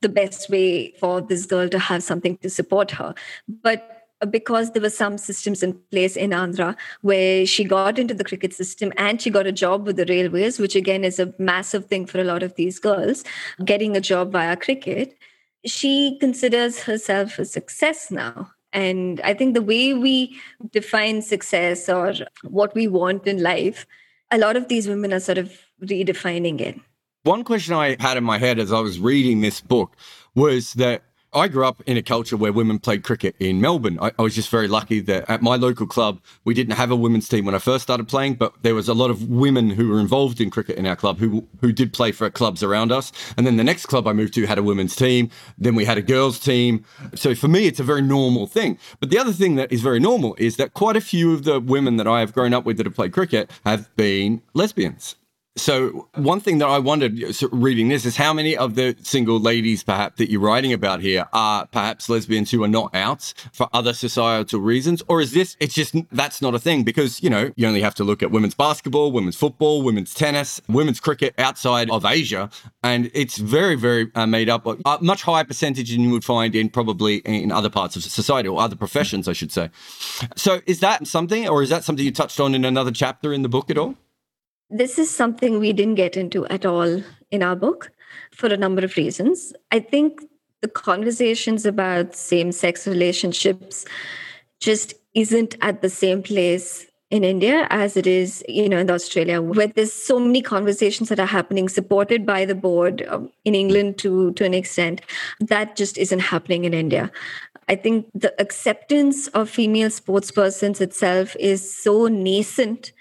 the 0.00 0.08
best 0.08 0.48
way 0.48 0.94
for 0.98 1.20
this 1.20 1.44
girl 1.46 1.68
to 1.68 1.78
have 1.78 2.02
something 2.02 2.38
to 2.38 2.48
support 2.48 2.90
her. 2.92 3.14
But 3.46 3.92
because 4.30 4.72
there 4.72 4.80
were 4.80 4.88
some 4.88 5.18
systems 5.18 5.62
in 5.62 5.74
place 5.90 6.16
in 6.16 6.30
Andhra 6.30 6.74
where 7.02 7.44
she 7.44 7.62
got 7.62 7.98
into 7.98 8.14
the 8.14 8.24
cricket 8.24 8.54
system 8.54 8.90
and 8.96 9.20
she 9.20 9.28
got 9.28 9.46
a 9.46 9.52
job 9.52 9.86
with 9.86 9.96
the 9.96 10.06
railways, 10.06 10.58
which 10.58 10.74
again 10.74 11.04
is 11.04 11.18
a 11.18 11.34
massive 11.38 11.84
thing 11.84 12.06
for 12.06 12.18
a 12.18 12.24
lot 12.24 12.42
of 12.42 12.54
these 12.54 12.78
girls, 12.78 13.22
getting 13.66 13.94
a 13.94 14.00
job 14.00 14.32
via 14.32 14.56
cricket, 14.56 15.14
she 15.66 16.16
considers 16.18 16.82
herself 16.84 17.38
a 17.38 17.44
success 17.44 18.10
now. 18.10 18.50
And 18.72 19.20
I 19.22 19.34
think 19.34 19.52
the 19.52 19.62
way 19.62 19.92
we 19.92 20.40
define 20.70 21.20
success 21.20 21.86
or 21.88 22.14
what 22.44 22.74
we 22.74 22.88
want 22.88 23.26
in 23.26 23.42
life 23.42 23.86
a 24.30 24.38
lot 24.38 24.56
of 24.56 24.68
these 24.68 24.88
women 24.88 25.12
are 25.12 25.20
sort 25.20 25.38
of 25.38 25.52
redefining 25.82 26.60
it. 26.60 26.78
One 27.22 27.42
question 27.42 27.74
I 27.74 27.96
had 27.98 28.16
in 28.16 28.24
my 28.24 28.38
head 28.38 28.58
as 28.58 28.72
I 28.72 28.80
was 28.80 29.00
reading 29.00 29.40
this 29.40 29.60
book 29.60 29.96
was 30.34 30.74
that 30.74 31.02
I 31.36 31.48
grew 31.48 31.66
up 31.66 31.82
in 31.84 31.98
a 31.98 32.02
culture 32.02 32.34
where 32.34 32.50
women 32.50 32.78
played 32.78 33.04
cricket 33.04 33.36
in 33.38 33.60
Melbourne. 33.60 33.98
I, 34.00 34.10
I, 34.18 34.22
was 34.22 34.34
just 34.34 34.48
very 34.48 34.68
lucky 34.68 35.00
that 35.00 35.28
at 35.28 35.42
my 35.42 35.56
local 35.56 35.86
club, 35.86 36.18
we 36.46 36.54
didn't 36.54 36.76
have 36.76 36.90
a 36.90 36.96
women's 36.96 37.28
team 37.28 37.44
when 37.44 37.54
I 37.54 37.58
first 37.58 37.82
started 37.82 38.08
playing, 38.08 38.36
but 38.36 38.54
there 38.62 38.74
was 38.74 38.88
a 38.88 38.94
lot 38.94 39.10
of 39.10 39.28
women 39.28 39.68
who 39.68 39.90
were 39.90 40.00
involved 40.00 40.40
in 40.40 40.48
cricket 40.48 40.78
in 40.78 40.86
our 40.86 40.96
club 40.96 41.18
who, 41.18 41.46
who 41.60 41.72
did 41.72 41.92
play 41.92 42.10
for 42.10 42.30
clubs 42.30 42.62
around 42.62 42.90
us. 42.90 43.12
And 43.36 43.46
then 43.46 43.58
the 43.58 43.64
next 43.64 43.84
club 43.84 44.08
I 44.08 44.14
moved 44.14 44.32
to 44.34 44.46
had 44.46 44.56
a 44.56 44.62
women's 44.62 44.96
team. 44.96 45.28
Then 45.58 45.74
we 45.74 45.84
had 45.84 45.98
a 45.98 46.02
girls' 46.02 46.40
team. 46.40 46.86
So 47.14 47.34
for 47.34 47.48
me, 47.48 47.66
it's 47.66 47.80
a 47.80 47.84
very 47.84 48.00
normal 48.00 48.46
thing. 48.46 48.78
But 48.98 49.10
the 49.10 49.18
other 49.18 49.32
thing 49.34 49.56
that 49.56 49.70
is 49.70 49.82
very 49.82 50.00
normal 50.00 50.36
is 50.38 50.56
that 50.56 50.72
quite 50.72 50.96
a 50.96 51.02
few 51.02 51.34
of 51.34 51.44
the 51.44 51.60
women 51.60 51.98
that 51.98 52.08
I 52.08 52.20
have 52.20 52.32
grown 52.32 52.54
up 52.54 52.64
with 52.64 52.78
that 52.78 52.86
have 52.86 52.94
played 52.94 53.12
cricket 53.12 53.50
have 53.66 53.94
been 53.94 54.40
lesbians. 54.54 55.16
So 55.58 56.08
one 56.14 56.40
thing 56.40 56.58
that 56.58 56.66
I 56.66 56.78
wondered 56.78 57.18
reading 57.50 57.88
this 57.88 58.04
is 58.04 58.14
how 58.14 58.34
many 58.34 58.54
of 58.54 58.74
the 58.74 58.94
single 59.02 59.40
ladies 59.40 59.82
perhaps 59.82 60.18
that 60.18 60.30
you're 60.30 60.40
writing 60.40 60.74
about 60.74 61.00
here 61.00 61.26
are 61.32 61.66
perhaps 61.66 62.10
lesbians 62.10 62.50
who 62.50 62.62
are 62.62 62.68
not 62.68 62.94
out 62.94 63.32
for 63.52 63.66
other 63.72 63.94
societal 63.94 64.60
reasons 64.60 65.02
or 65.08 65.22
is 65.22 65.32
this 65.32 65.56
it's 65.58 65.74
just 65.74 65.94
that's 66.12 66.42
not 66.42 66.54
a 66.54 66.58
thing 66.58 66.84
because 66.84 67.22
you 67.22 67.30
know 67.30 67.50
you 67.56 67.66
only 67.66 67.80
have 67.80 67.94
to 67.94 68.04
look 68.04 68.22
at 68.22 68.30
women's 68.30 68.54
basketball, 68.54 69.10
women's 69.12 69.36
football, 69.36 69.80
women's 69.80 70.12
tennis, 70.12 70.60
women's 70.68 71.00
cricket 71.00 71.34
outside 71.38 71.90
of 71.90 72.04
Asia 72.04 72.50
and 72.82 73.10
it's 73.14 73.38
very 73.38 73.76
very 73.76 74.10
uh, 74.14 74.26
made 74.26 74.50
up 74.50 74.66
a 74.66 74.98
much 75.00 75.22
higher 75.22 75.44
percentage 75.44 75.90
than 75.90 76.02
you 76.02 76.10
would 76.10 76.24
find 76.24 76.54
in 76.54 76.68
probably 76.68 77.16
in 77.18 77.50
other 77.50 77.70
parts 77.70 77.96
of 77.96 78.02
society 78.02 78.46
or 78.46 78.60
other 78.60 78.76
professions 78.76 79.26
I 79.26 79.32
should 79.32 79.52
say. 79.52 79.70
So 80.36 80.60
is 80.66 80.80
that 80.80 81.06
something 81.06 81.48
or 81.48 81.62
is 81.62 81.70
that 81.70 81.82
something 81.82 82.04
you 82.04 82.12
touched 82.12 82.40
on 82.40 82.54
in 82.54 82.66
another 82.66 82.90
chapter 82.90 83.32
in 83.32 83.40
the 83.40 83.48
book 83.48 83.70
at 83.70 83.78
all? 83.78 83.94
This 84.70 84.98
is 84.98 85.10
something 85.10 85.58
we 85.58 85.72
didn't 85.72 85.94
get 85.94 86.16
into 86.16 86.46
at 86.46 86.66
all 86.66 87.02
in 87.30 87.42
our 87.42 87.54
book 87.54 87.90
for 88.32 88.48
a 88.48 88.56
number 88.56 88.84
of 88.84 88.96
reasons. 88.96 89.52
I 89.70 89.78
think 89.78 90.20
the 90.60 90.68
conversations 90.68 91.64
about 91.64 92.16
same 92.16 92.50
sex 92.50 92.86
relationships 92.86 93.84
just 94.58 94.94
isn't 95.14 95.56
at 95.60 95.82
the 95.82 95.90
same 95.90 96.22
place 96.22 96.86
in 97.10 97.22
India 97.22 97.68
as 97.70 97.96
it 97.96 98.06
is, 98.06 98.44
you 98.48 98.68
know, 98.68 98.78
in 98.78 98.90
Australia, 98.90 99.40
where 99.40 99.68
there's 99.68 99.92
so 99.92 100.18
many 100.18 100.42
conversations 100.42 101.08
that 101.08 101.20
are 101.20 101.26
happening, 101.26 101.68
supported 101.68 102.26
by 102.26 102.44
the 102.44 102.54
board 102.54 103.06
um, 103.08 103.30
in 103.44 103.54
England 103.54 103.98
to 103.98 104.32
to 104.32 104.44
an 104.44 104.54
extent, 104.54 105.02
that 105.38 105.76
just 105.76 105.96
isn't 105.98 106.18
happening 106.18 106.64
in 106.64 106.74
India. 106.74 107.12
I 107.68 107.76
think 107.76 108.06
the 108.14 108.34
acceptance 108.40 109.28
of 109.28 109.48
female 109.48 109.90
sportspersons 109.90 110.80
itself 110.80 111.36
is 111.38 111.60
so 111.82 112.08
nascent 112.08 112.92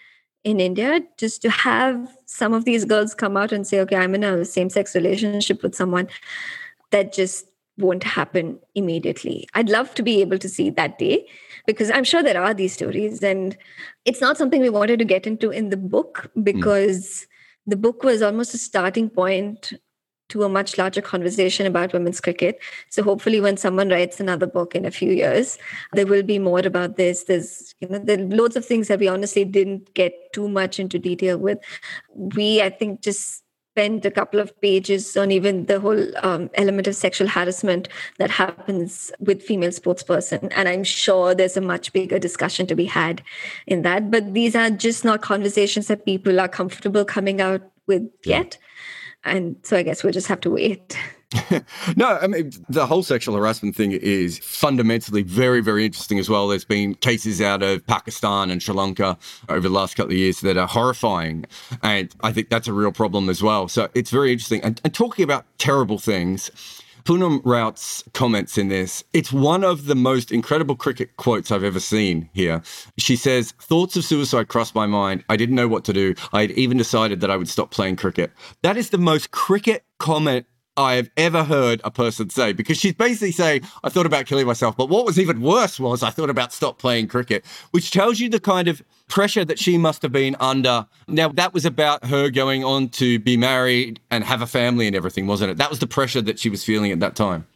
in 0.46 0.60
India, 0.60 1.02
just 1.18 1.42
to 1.42 1.50
have 1.50 2.16
some 2.28 2.54
of 2.54 2.64
these 2.64 2.86
girls 2.86 3.16
come 3.16 3.36
out 3.36 3.52
and 3.52 3.68
say, 3.68 3.80
okay, 3.82 3.98
I'm 3.98 4.14
in 4.14 4.24
a 4.24 4.46
same 4.46 4.70
sex 4.70 4.96
relationship 4.96 5.64
with 5.64 5.75
someone, 5.75 6.08
that 6.92 7.12
just 7.12 7.48
won't 7.77 8.03
happen 8.03 8.60
immediately. 8.75 9.50
I'd 9.55 9.70
love 9.70 9.94
to 9.96 10.03
be 10.03 10.22
able 10.22 10.38
to 10.38 10.48
see 10.48 10.70
that 10.70 11.00
day 11.00 11.27
because 11.66 11.90
I'm 11.90 12.03
sure 12.03 12.22
there 12.22 12.42
are 12.42 12.53
these 12.53 12.74
stories. 12.74 13.24
And 13.24 13.58
it's 14.05 14.22
not 14.22 14.38
something 14.38 14.62
we 14.62 14.70
wanted 14.70 15.00
to 15.00 15.05
get 15.05 15.25
into 15.25 15.50
in 15.50 15.72
the 15.72 15.77
book 15.77 16.31
because 16.42 17.01
mm. 17.08 17.25
the 17.72 17.75
book 17.75 18.03
was 18.03 18.22
almost 18.22 18.53
a 18.53 18.60
starting 18.60 19.10
point 19.10 19.74
to 20.29 20.44
a 20.44 20.50
much 20.50 20.77
larger 20.77 21.01
conversation 21.01 21.66
about 21.66 21.94
women's 21.94 22.22
cricket. 22.22 22.59
So 22.90 23.03
hopefully, 23.03 23.40
when 23.40 23.57
someone 23.57 23.90
writes 23.90 24.20
another 24.20 24.48
book 24.48 24.75
in 24.75 24.85
a 24.85 24.92
few 24.92 25.11
years, 25.11 25.57
there 25.94 26.07
will 26.07 26.24
be 26.24 26.40
more 26.40 26.59
about 26.59 26.98
this. 26.98 27.24
There's 27.24 27.75
you 27.79 27.90
know 27.90 28.00
there 28.00 28.20
are 28.20 28.24
loads 28.24 28.55
of 28.55 28.66
things 28.66 28.88
that 28.88 29.00
we 29.00 29.07
honestly 29.07 29.46
didn't 29.46 29.94
get 29.94 30.14
too 30.33 30.50
much 30.50 30.79
into 30.79 31.00
detail 31.00 31.38
with. 31.38 31.59
We 32.14 32.61
I 32.61 32.70
think 32.70 33.01
just 33.01 33.44
spent 33.75 34.05
a 34.05 34.11
couple 34.11 34.40
of 34.40 34.59
pages 34.61 35.18
on 35.18 35.31
even 35.31 35.66
the 35.66 35.81
whole 35.81 36.01
um, 36.25 36.50
element 36.53 36.88
of 36.88 36.96
sexual 36.96 37.27
harassment 37.27 37.90
that 38.20 38.31
happens 38.31 39.11
with 39.20 39.44
female 39.44 39.70
sportsperson 39.70 40.50
and 40.55 40.70
i'm 40.70 40.81
sure 40.81 41.35
there's 41.35 41.57
a 41.57 41.61
much 41.61 41.92
bigger 41.92 42.18
discussion 42.18 42.66
to 42.66 42.74
be 42.74 42.85
had 42.85 43.22
in 43.68 43.81
that 43.81 44.09
but 44.09 44.33
these 44.33 44.55
are 44.55 44.70
just 44.70 45.03
not 45.03 45.22
conversations 45.22 45.88
that 45.88 46.05
people 46.05 46.40
are 46.40 46.48
comfortable 46.48 47.03
coming 47.03 47.42
out 47.42 47.61
with 47.85 48.09
yet 48.24 48.57
and 49.25 49.55
so 49.64 49.77
I 49.77 49.83
guess 49.83 50.03
we'll 50.03 50.14
just 50.14 50.27
have 50.27 50.40
to 50.42 50.50
wait. 50.50 50.98
no, 51.96 52.18
I 52.22 52.27
mean, 52.27 52.51
the 52.70 52.85
whole 52.85 53.03
sexual 53.03 53.35
harassment 53.35 53.75
thing 53.75 53.92
is 53.92 54.40
fundamentally 54.40 55.24
very, 55.24 55.61
very 55.61 55.85
interesting 55.85 56.20
as 56.20 56.29
well. 56.29 56.48
There's 56.48 56.66
been 56.66 56.96
cases 56.96 57.42
out 57.42 57.64
of 57.64 57.85
Pakistan 57.88 58.50
and 58.50 58.61
Sri 58.61 58.74
Lanka 58.74 59.18
over 59.50 59.61
the 59.61 59.74
last 59.74 59.96
couple 59.96 60.11
of 60.11 60.18
years 60.18 60.42
that 60.42 60.57
are 60.57 60.68
horrifying. 60.68 61.46
And 61.81 62.14
I 62.22 62.31
think 62.31 62.50
that's 62.50 62.68
a 62.68 62.74
real 62.74 62.92
problem 62.92 63.29
as 63.29 63.42
well. 63.42 63.68
So 63.68 63.90
it's 63.94 64.11
very 64.11 64.31
interesting. 64.31 64.61
And, 64.61 64.79
and 64.83 64.94
talking 64.94 65.24
about 65.24 65.46
terrible 65.57 65.98
things, 65.98 66.51
Poonam 67.05 67.39
Raut's 67.46 68.03
comments 68.13 68.57
in 68.57 68.70
this. 68.70 69.03
It's 69.13 69.31
one 69.31 69.63
of 69.63 69.85
the 69.85 69.94
most 69.94 70.31
incredible 70.31 70.75
cricket 70.75 71.15
quotes 71.18 71.51
I've 71.51 71.63
ever 71.63 71.79
seen 71.79 72.31
here. 72.33 72.63
She 72.98 73.15
says, 73.15 73.51
Thoughts 73.61 73.96
of 73.96 74.03
suicide 74.03 74.48
crossed 74.48 74.74
my 74.74 74.87
mind. 74.87 75.24
I 75.29 75.37
didn't 75.37 75.55
know 75.55 75.68
what 75.68 75.85
to 75.85 75.94
do. 75.94 76.15
I 76.33 76.41
had 76.41 76.51
even 76.51 76.77
decided 76.77 77.22
that 77.22 77.29
I 77.29 77.37
would 77.37 77.48
stop 77.48 77.70
playing 77.70 77.98
cricket. 77.98 78.31
That 78.63 78.75
is 78.75 78.89
the 78.89 78.98
most 78.98 79.29
cricket 79.29 79.83
comment 80.00 80.48
I 80.77 80.96
have 80.96 81.09
ever 81.16 81.44
heard 81.44 81.81
a 81.83 81.92
person 81.92 82.29
say 82.29 82.53
because 82.53 82.77
she's 82.77 82.94
basically 82.94 83.31
saying, 83.31 83.61
I 83.83 83.90
thought 83.90 84.05
about 84.05 84.25
killing 84.25 84.46
myself. 84.46 84.75
But 84.75 84.90
what 84.90 85.05
was 85.05 85.20
even 85.20 85.42
worse 85.42 85.79
was 85.79 86.03
I 86.03 86.09
thought 86.09 86.29
about 86.29 86.53
stop 86.53 86.77
playing 86.77 87.07
cricket, 87.07 87.46
which 87.72 87.92
tells 87.92 88.20
you 88.20 88.29
the 88.29 88.40
kind 88.40 88.68
of 88.68 88.81
pressure 89.07 89.46
that 89.46 89.59
she 89.59 89.77
must 89.77 90.01
have 90.01 90.11
been 90.11 90.35
under. 90.40 90.85
Now, 91.07 91.29
that 91.29 91.53
was 91.53 91.66
about 91.66 92.05
her 92.05 92.29
going 92.29 92.64
on 92.64 92.90
to 92.90 93.20
be 93.20 93.38
married 93.38 94.00
and 94.11 94.24
have 94.24 94.42
a 94.42 94.48
family 94.48 94.88
and 94.88 94.96
everything, 94.96 95.27
wasn't 95.27 95.51
it? 95.51 95.57
That 95.57 95.70
was 95.70 95.79
the 95.79 95.88
pressure 95.88 96.22
that 96.22 96.40
she 96.40 96.50
was 96.50 96.64
feeling 96.64 96.92
at 96.92 97.00
that 97.00 97.16
time. 97.16 97.48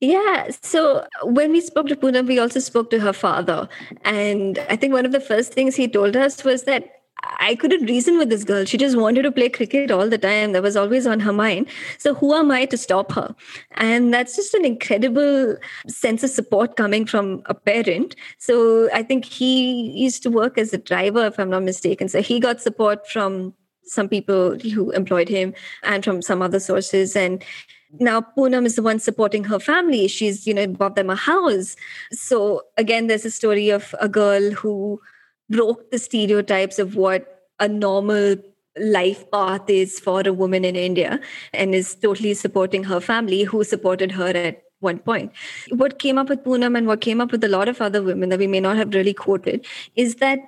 Yeah. 0.00 0.48
So 0.62 1.06
when 1.24 1.50
we 1.50 1.60
spoke 1.60 1.88
to 1.88 1.96
Poonam, 1.96 2.28
we 2.28 2.38
also 2.38 2.60
spoke 2.60 2.90
to 2.90 3.00
her 3.00 3.12
father. 3.12 3.68
And 4.04 4.58
I 4.70 4.76
think 4.76 4.92
one 4.92 5.04
of 5.04 5.12
the 5.12 5.20
first 5.20 5.52
things 5.52 5.74
he 5.74 5.88
told 5.88 6.14
us 6.14 6.44
was 6.44 6.62
that 6.64 6.97
I 7.40 7.54
couldn't 7.54 7.86
reason 7.86 8.18
with 8.18 8.28
this 8.28 8.44
girl. 8.44 8.64
She 8.64 8.76
just 8.76 8.96
wanted 8.96 9.22
to 9.22 9.32
play 9.32 9.48
cricket 9.48 9.90
all 9.90 10.08
the 10.08 10.18
time. 10.18 10.52
That 10.52 10.62
was 10.62 10.76
always 10.76 11.06
on 11.06 11.20
her 11.20 11.32
mind. 11.32 11.68
So, 11.98 12.14
who 12.14 12.34
am 12.34 12.50
I 12.50 12.64
to 12.66 12.76
stop 12.76 13.12
her? 13.12 13.34
And 13.72 14.12
that's 14.12 14.36
just 14.36 14.54
an 14.54 14.64
incredible 14.64 15.56
sense 15.88 16.22
of 16.22 16.30
support 16.30 16.76
coming 16.76 17.06
from 17.06 17.42
a 17.46 17.54
parent. 17.54 18.14
So, 18.38 18.88
I 18.92 19.02
think 19.02 19.24
he 19.24 19.90
used 19.90 20.22
to 20.24 20.30
work 20.30 20.58
as 20.58 20.72
a 20.72 20.78
driver, 20.78 21.26
if 21.26 21.38
I'm 21.38 21.50
not 21.50 21.62
mistaken. 21.62 22.08
So, 22.08 22.22
he 22.22 22.38
got 22.40 22.60
support 22.60 23.08
from 23.08 23.54
some 23.84 24.08
people 24.08 24.58
who 24.58 24.90
employed 24.90 25.28
him 25.28 25.54
and 25.82 26.04
from 26.04 26.22
some 26.22 26.42
other 26.42 26.60
sources. 26.60 27.16
And 27.16 27.42
now 27.98 28.20
Poonam 28.20 28.66
is 28.66 28.76
the 28.76 28.82
one 28.82 28.98
supporting 28.98 29.44
her 29.44 29.58
family. 29.58 30.08
She's, 30.08 30.46
you 30.46 30.54
know, 30.54 30.66
bought 30.66 30.94
them 30.94 31.10
a 31.10 31.16
house. 31.16 31.74
So, 32.12 32.62
again, 32.76 33.06
there's 33.06 33.24
a 33.24 33.30
story 33.30 33.70
of 33.70 33.94
a 34.00 34.08
girl 34.08 34.50
who 34.50 35.00
broke 35.50 35.90
the 35.90 35.98
stereotypes 35.98 36.78
of 36.78 36.96
what 36.96 37.46
a 37.58 37.68
normal 37.68 38.36
life 38.78 39.28
path 39.30 39.68
is 39.68 39.98
for 39.98 40.22
a 40.26 40.32
woman 40.32 40.64
in 40.64 40.76
India 40.76 41.20
and 41.52 41.74
is 41.74 41.94
totally 41.96 42.34
supporting 42.34 42.84
her 42.84 43.00
family 43.00 43.42
who 43.42 43.64
supported 43.64 44.12
her 44.12 44.28
at 44.28 44.62
one 44.80 44.98
point. 44.98 45.32
What 45.70 45.98
came 45.98 46.18
up 46.18 46.28
with 46.28 46.44
Poonam 46.44 46.76
and 46.76 46.86
what 46.86 47.00
came 47.00 47.20
up 47.20 47.32
with 47.32 47.42
a 47.42 47.48
lot 47.48 47.68
of 47.68 47.80
other 47.80 48.02
women 48.02 48.28
that 48.28 48.38
we 48.38 48.46
may 48.46 48.60
not 48.60 48.76
have 48.76 48.94
really 48.94 49.14
quoted 49.14 49.66
is 49.96 50.16
that 50.16 50.38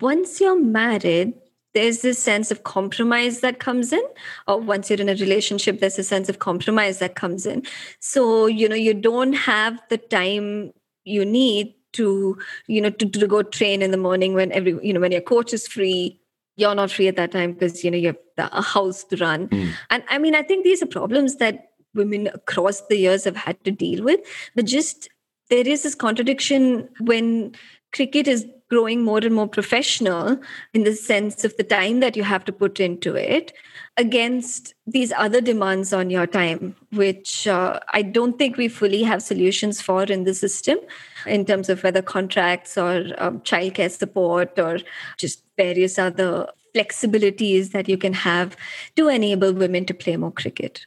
once 0.00 0.40
you're 0.40 0.60
married, 0.60 1.34
there's 1.74 2.02
this 2.02 2.18
sense 2.18 2.50
of 2.50 2.64
compromise 2.64 3.40
that 3.40 3.58
comes 3.58 3.92
in 3.92 4.02
or 4.48 4.60
once 4.60 4.90
you're 4.90 5.00
in 5.00 5.08
a 5.08 5.14
relationship 5.14 5.78
there's 5.78 5.98
a 5.98 6.04
sense 6.04 6.28
of 6.28 6.40
compromise 6.40 6.98
that 6.98 7.14
comes 7.14 7.46
in 7.46 7.62
so 8.00 8.46
you 8.46 8.68
know 8.68 8.74
you 8.74 8.92
don't 8.92 9.34
have 9.34 9.80
the 9.88 9.96
time 9.96 10.72
you 11.04 11.24
need 11.24 11.72
to 11.92 12.38
you 12.66 12.80
know 12.80 12.90
to, 12.90 13.08
to 13.08 13.26
go 13.26 13.42
train 13.42 13.82
in 13.82 13.90
the 13.90 13.96
morning 13.96 14.34
when 14.34 14.52
every 14.52 14.78
you 14.82 14.92
know 14.92 15.00
when 15.00 15.12
your 15.12 15.20
coach 15.20 15.52
is 15.52 15.66
free. 15.66 16.16
You're 16.56 16.74
not 16.74 16.90
free 16.90 17.08
at 17.08 17.16
that 17.16 17.32
time 17.32 17.52
because 17.54 17.82
you 17.84 17.90
know 17.90 17.96
you 17.96 18.08
have 18.08 18.50
a 18.52 18.60
house 18.60 19.04
to 19.04 19.16
run. 19.16 19.48
Mm. 19.48 19.72
and 19.88 20.02
i 20.10 20.18
mean 20.18 20.34
i 20.34 20.42
think 20.42 20.62
these 20.62 20.82
are 20.82 20.86
problems 20.86 21.36
that 21.36 21.70
women 21.94 22.28
across 22.28 22.82
the 22.82 22.96
years 22.96 23.24
have 23.24 23.36
had 23.36 23.62
to 23.64 23.70
deal 23.70 24.04
with. 24.04 24.20
But 24.54 24.66
just 24.66 25.08
there 25.48 25.66
is 25.66 25.82
this 25.82 25.94
contradiction 25.94 26.88
when 27.00 27.54
cricket 27.92 28.28
is 28.28 28.46
growing 28.70 29.02
more 29.02 29.18
and 29.18 29.34
more 29.34 29.48
professional 29.48 30.40
in 30.72 30.84
the 30.84 30.94
sense 30.94 31.44
of 31.44 31.56
the 31.56 31.64
time 31.64 32.00
that 32.00 32.16
you 32.16 32.22
have 32.22 32.44
to 32.44 32.52
put 32.52 32.78
into 32.78 33.16
it 33.16 33.52
against 33.96 34.74
these 34.86 35.12
other 35.16 35.40
demands 35.40 35.92
on 35.92 36.08
your 36.08 36.26
time, 36.26 36.76
which 36.92 37.46
uh, 37.46 37.80
I 37.92 38.02
don't 38.02 38.38
think 38.38 38.56
we 38.56 38.68
fully 38.68 39.02
have 39.02 39.22
solutions 39.22 39.80
for 39.82 40.04
in 40.04 40.24
the 40.24 40.34
system 40.34 40.78
in 41.26 41.44
terms 41.44 41.68
of 41.68 41.82
whether 41.82 42.00
contracts 42.00 42.78
or 42.78 43.06
um, 43.18 43.40
childcare 43.40 43.90
support 43.90 44.58
or 44.58 44.78
just 45.18 45.42
various 45.56 45.98
other 45.98 46.46
flexibilities 46.74 47.72
that 47.72 47.88
you 47.88 47.98
can 47.98 48.12
have 48.12 48.56
to 48.96 49.08
enable 49.08 49.52
women 49.52 49.84
to 49.86 49.94
play 49.94 50.16
more 50.16 50.32
cricket. 50.32 50.86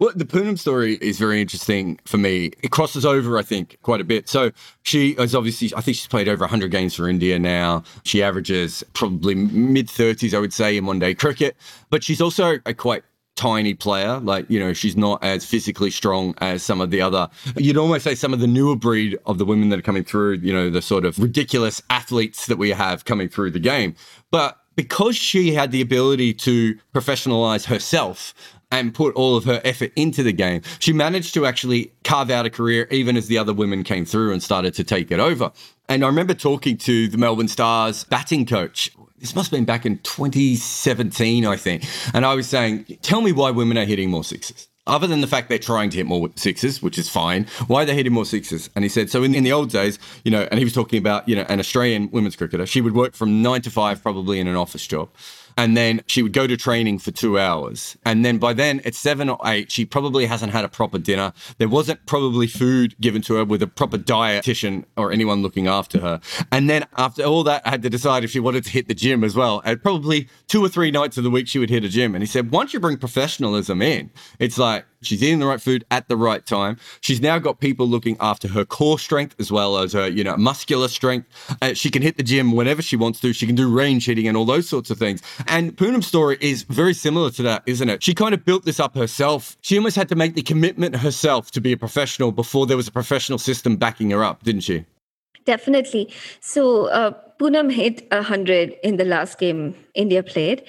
Well, 0.00 0.12
the 0.14 0.24
Poonam 0.24 0.56
story 0.56 0.94
is 1.00 1.18
very 1.18 1.40
interesting 1.40 1.98
for 2.04 2.18
me. 2.18 2.52
It 2.62 2.70
crosses 2.70 3.04
over, 3.04 3.36
I 3.36 3.42
think, 3.42 3.78
quite 3.82 4.00
a 4.00 4.04
bit. 4.04 4.28
So 4.28 4.52
she 4.82 5.10
is 5.10 5.34
obviously, 5.34 5.72
I 5.76 5.80
think 5.80 5.96
she's 5.96 6.06
played 6.06 6.28
over 6.28 6.42
100 6.42 6.70
games 6.70 6.94
for 6.94 7.08
India 7.08 7.36
now. 7.38 7.82
She 8.04 8.22
averages 8.22 8.84
probably 8.92 9.34
mid 9.34 9.88
30s, 9.88 10.34
I 10.34 10.38
would 10.38 10.52
say, 10.52 10.76
in 10.76 10.86
one 10.86 11.00
day 11.00 11.14
cricket. 11.14 11.56
But 11.90 12.04
she's 12.04 12.20
also 12.20 12.60
a 12.64 12.74
quite 12.74 13.02
tiny 13.34 13.74
player. 13.74 14.18
Like, 14.18 14.48
you 14.48 14.60
know, 14.60 14.72
she's 14.72 14.96
not 14.96 15.22
as 15.24 15.44
physically 15.44 15.90
strong 15.90 16.34
as 16.38 16.62
some 16.62 16.80
of 16.80 16.90
the 16.90 17.00
other, 17.00 17.28
you'd 17.56 17.76
almost 17.76 18.04
say 18.04 18.14
some 18.14 18.32
of 18.32 18.40
the 18.40 18.46
newer 18.46 18.76
breed 18.76 19.16
of 19.26 19.38
the 19.38 19.44
women 19.44 19.68
that 19.70 19.78
are 19.78 19.82
coming 19.82 20.04
through, 20.04 20.38
you 20.38 20.52
know, 20.52 20.70
the 20.70 20.82
sort 20.82 21.04
of 21.04 21.18
ridiculous 21.18 21.80
athletes 21.90 22.46
that 22.46 22.58
we 22.58 22.70
have 22.70 23.04
coming 23.04 23.28
through 23.28 23.52
the 23.52 23.60
game. 23.60 23.94
But 24.30 24.58
because 24.74 25.16
she 25.16 25.54
had 25.54 25.72
the 25.72 25.80
ability 25.80 26.34
to 26.34 26.76
professionalize 26.94 27.64
herself 27.64 28.32
and 28.70 28.94
put 28.94 29.14
all 29.14 29.36
of 29.36 29.44
her 29.44 29.60
effort 29.64 29.92
into 29.96 30.22
the 30.22 30.32
game, 30.32 30.62
she 30.78 30.92
managed 30.92 31.34
to 31.34 31.46
actually 31.46 31.92
carve 32.04 32.30
out 32.30 32.46
a 32.46 32.50
career 32.50 32.86
even 32.90 33.16
as 33.16 33.26
the 33.28 33.38
other 33.38 33.52
women 33.52 33.82
came 33.82 34.04
through 34.04 34.32
and 34.32 34.42
started 34.42 34.74
to 34.74 34.84
take 34.84 35.10
it 35.10 35.20
over. 35.20 35.52
And 35.88 36.04
I 36.04 36.06
remember 36.06 36.34
talking 36.34 36.76
to 36.78 37.08
the 37.08 37.18
Melbourne 37.18 37.48
Stars 37.48 38.04
batting 38.04 38.44
coach. 38.46 38.90
This 39.18 39.34
must 39.34 39.50
have 39.50 39.56
been 39.56 39.64
back 39.64 39.86
in 39.86 39.98
2017, 39.98 41.46
I 41.46 41.56
think. 41.56 41.84
And 42.14 42.24
I 42.24 42.34
was 42.34 42.46
saying, 42.46 42.84
tell 43.02 43.20
me 43.20 43.32
why 43.32 43.50
women 43.50 43.78
are 43.78 43.84
hitting 43.84 44.10
more 44.10 44.24
sixes 44.24 44.68
other 44.88 45.06
than 45.06 45.20
the 45.20 45.26
fact 45.26 45.48
they're 45.48 45.58
trying 45.58 45.90
to 45.90 45.98
hit 45.98 46.06
more 46.06 46.28
sixes, 46.34 46.82
which 46.82 46.98
is 46.98 47.08
fine, 47.08 47.46
why 47.66 47.82
are 47.82 47.84
they 47.84 47.94
hitting 47.94 48.12
more 48.12 48.24
sixes? 48.24 48.70
And 48.74 48.84
he 48.84 48.88
said, 48.88 49.10
so 49.10 49.22
in, 49.22 49.34
in 49.34 49.44
the 49.44 49.52
old 49.52 49.70
days, 49.70 49.98
you 50.24 50.30
know, 50.30 50.48
and 50.50 50.58
he 50.58 50.64
was 50.64 50.72
talking 50.72 50.98
about, 50.98 51.28
you 51.28 51.36
know, 51.36 51.44
an 51.48 51.60
Australian 51.60 52.10
women's 52.10 52.36
cricketer, 52.36 52.66
she 52.66 52.80
would 52.80 52.94
work 52.94 53.14
from 53.14 53.42
nine 53.42 53.60
to 53.62 53.70
five, 53.70 54.02
probably 54.02 54.40
in 54.40 54.48
an 54.48 54.56
office 54.56 54.86
job 54.86 55.10
and 55.58 55.76
then 55.76 56.00
she 56.06 56.22
would 56.22 56.32
go 56.32 56.46
to 56.46 56.56
training 56.56 57.00
for 57.00 57.10
two 57.10 57.36
hours. 57.36 57.98
And 58.06 58.24
then 58.24 58.38
by 58.38 58.52
then, 58.52 58.80
at 58.84 58.94
seven 58.94 59.28
or 59.28 59.40
eight, 59.44 59.72
she 59.72 59.84
probably 59.84 60.24
hasn't 60.24 60.52
had 60.52 60.64
a 60.64 60.68
proper 60.68 60.98
dinner. 60.98 61.32
There 61.58 61.68
wasn't 61.68 62.06
probably 62.06 62.46
food 62.46 62.94
given 63.00 63.22
to 63.22 63.34
her 63.34 63.44
with 63.44 63.60
a 63.60 63.66
proper 63.66 63.98
dietitian 63.98 64.84
or 64.96 65.10
anyone 65.10 65.42
looking 65.42 65.66
after 65.66 65.98
her. 66.00 66.20
And 66.52 66.70
then 66.70 66.86
after 66.96 67.24
all 67.24 67.42
that, 67.42 67.66
I 67.66 67.70
had 67.70 67.82
to 67.82 67.90
decide 67.90 68.22
if 68.22 68.30
she 68.30 68.38
wanted 68.38 68.64
to 68.66 68.70
hit 68.70 68.86
the 68.86 68.94
gym 68.94 69.24
as 69.24 69.34
well. 69.34 69.60
And 69.64 69.82
probably 69.82 70.28
two 70.46 70.64
or 70.64 70.68
three 70.68 70.92
nights 70.92 71.18
of 71.18 71.24
the 71.24 71.30
week, 71.30 71.48
she 71.48 71.58
would 71.58 71.70
hit 71.70 71.84
a 71.84 71.88
gym. 71.88 72.14
And 72.14 72.22
he 72.22 72.28
said, 72.28 72.52
once 72.52 72.72
you 72.72 72.78
bring 72.78 72.96
professionalism 72.96 73.82
in, 73.82 74.12
it's 74.38 74.58
like, 74.58 74.86
She's 75.02 75.22
eating 75.22 75.38
the 75.38 75.46
right 75.46 75.60
food 75.60 75.84
at 75.90 76.08
the 76.08 76.16
right 76.16 76.44
time. 76.44 76.78
She's 77.00 77.20
now 77.20 77.38
got 77.38 77.60
people 77.60 77.86
looking 77.86 78.16
after 78.20 78.48
her 78.48 78.64
core 78.64 78.98
strength 78.98 79.36
as 79.38 79.52
well 79.52 79.78
as 79.78 79.92
her, 79.92 80.08
you 80.08 80.24
know, 80.24 80.36
muscular 80.36 80.88
strength. 80.88 81.28
Uh, 81.62 81.74
she 81.74 81.90
can 81.90 82.02
hit 82.02 82.16
the 82.16 82.22
gym 82.22 82.52
whenever 82.52 82.82
she 82.82 82.96
wants 82.96 83.20
to. 83.20 83.32
She 83.32 83.46
can 83.46 83.54
do 83.54 83.70
range 83.70 84.06
hitting 84.06 84.26
and 84.26 84.36
all 84.36 84.44
those 84.44 84.68
sorts 84.68 84.90
of 84.90 84.98
things. 84.98 85.22
And 85.46 85.76
Poonam's 85.76 86.06
story 86.06 86.36
is 86.40 86.62
very 86.64 86.94
similar 86.94 87.30
to 87.32 87.42
that, 87.42 87.62
isn't 87.66 87.88
it? 87.88 88.02
She 88.02 88.14
kind 88.14 88.34
of 88.34 88.44
built 88.44 88.64
this 88.64 88.80
up 88.80 88.96
herself. 88.96 89.56
She 89.60 89.76
almost 89.76 89.96
had 89.96 90.08
to 90.08 90.16
make 90.16 90.34
the 90.34 90.42
commitment 90.42 90.96
herself 90.96 91.50
to 91.52 91.60
be 91.60 91.72
a 91.72 91.76
professional 91.76 92.32
before 92.32 92.66
there 92.66 92.76
was 92.76 92.88
a 92.88 92.92
professional 92.92 93.38
system 93.38 93.76
backing 93.76 94.10
her 94.10 94.24
up, 94.24 94.42
didn't 94.42 94.62
she? 94.62 94.84
Definitely. 95.44 96.12
So, 96.40 96.86
uh, 96.86 97.12
Poonam 97.38 97.72
hit 97.72 98.06
100 98.10 98.74
in 98.82 98.96
the 98.96 99.04
last 99.04 99.38
game 99.38 99.74
India 99.94 100.22
played. 100.22 100.64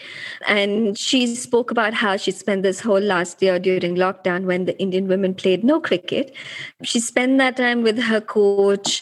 And 0.48 0.98
she 0.98 1.36
spoke 1.36 1.72
about 1.72 1.94
how 1.94 2.18
she 2.18 2.32
spent 2.32 2.64
this 2.64 2.80
whole 2.80 3.00
last 3.00 3.42
year 3.42 3.60
during 3.60 3.96
lockdown 3.96 4.46
when 4.46 4.66
the 4.66 4.80
Indian 4.80 5.08
women 5.08 5.34
played 5.34 5.64
no 5.64 5.80
cricket. 5.80 6.36
She 6.84 7.00
spent 7.00 7.38
that 7.40 7.58
time 7.58 7.82
with 7.82 7.98
her 7.98 8.22
coach, 8.22 9.02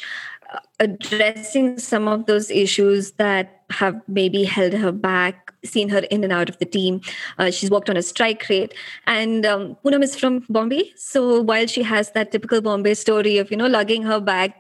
uh, 0.53 0.59
addressing 0.79 1.77
some 1.77 2.07
of 2.07 2.25
those 2.25 2.49
issues 2.49 3.11
that 3.13 3.63
have 3.69 4.01
maybe 4.07 4.45
held 4.45 4.73
her 4.73 4.93
back, 4.93 5.53
seen 5.65 5.89
her 5.89 5.99
in 5.99 6.23
and 6.23 6.31
out 6.31 6.47
of 6.47 6.57
the 6.59 6.65
team. 6.65 7.01
Uh, 7.37 7.51
she's 7.51 7.69
worked 7.69 7.89
on 7.89 7.97
a 7.97 8.01
strike 8.01 8.47
rate. 8.49 8.73
And 9.07 9.45
um, 9.45 9.77
Poonam 9.83 10.03
is 10.03 10.15
from 10.15 10.45
Bombay. 10.47 10.93
So 10.95 11.41
while 11.41 11.67
she 11.67 11.83
has 11.83 12.11
that 12.11 12.31
typical 12.31 12.61
Bombay 12.61 12.93
story 12.93 13.37
of, 13.37 13.51
you 13.51 13.57
know, 13.57 13.67
lugging 13.67 14.03
her 14.03 14.21
bag 14.21 14.53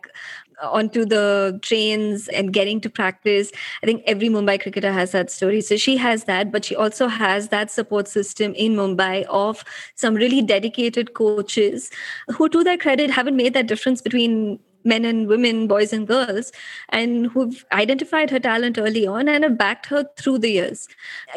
onto 0.61 1.05
the 1.05 1.59
trains 1.61 2.27
and 2.29 2.51
getting 2.53 2.81
to 2.81 2.89
practice. 2.89 3.51
I 3.83 3.85
think 3.85 4.03
every 4.05 4.29
Mumbai 4.29 4.61
cricketer 4.61 4.91
has 4.91 5.11
that 5.11 5.29
story. 5.29 5.61
So 5.61 5.77
she 5.77 5.97
has 5.97 6.23
that, 6.25 6.51
but 6.51 6.65
she 6.65 6.75
also 6.75 7.07
has 7.07 7.49
that 7.49 7.69
support 7.71 8.07
system 8.07 8.53
in 8.55 8.75
Mumbai 8.75 9.25
of 9.25 9.63
some 9.95 10.15
really 10.15 10.41
dedicated 10.41 11.13
coaches 11.13 11.91
who, 12.29 12.49
to 12.49 12.63
their 12.63 12.77
credit, 12.77 13.09
haven't 13.09 13.35
made 13.35 13.53
that 13.53 13.67
difference 13.67 14.01
between 14.01 14.59
men 14.87 15.05
and 15.05 15.27
women, 15.27 15.67
boys 15.67 15.93
and 15.93 16.07
girls, 16.07 16.51
and 16.89 17.27
who've 17.27 17.65
identified 17.71 18.29
her 18.31 18.39
talent 18.39 18.77
early 18.79 19.05
on 19.05 19.27
and 19.27 19.43
have 19.43 19.57
backed 19.57 19.85
her 19.87 20.05
through 20.17 20.39
the 20.39 20.49
years, 20.49 20.87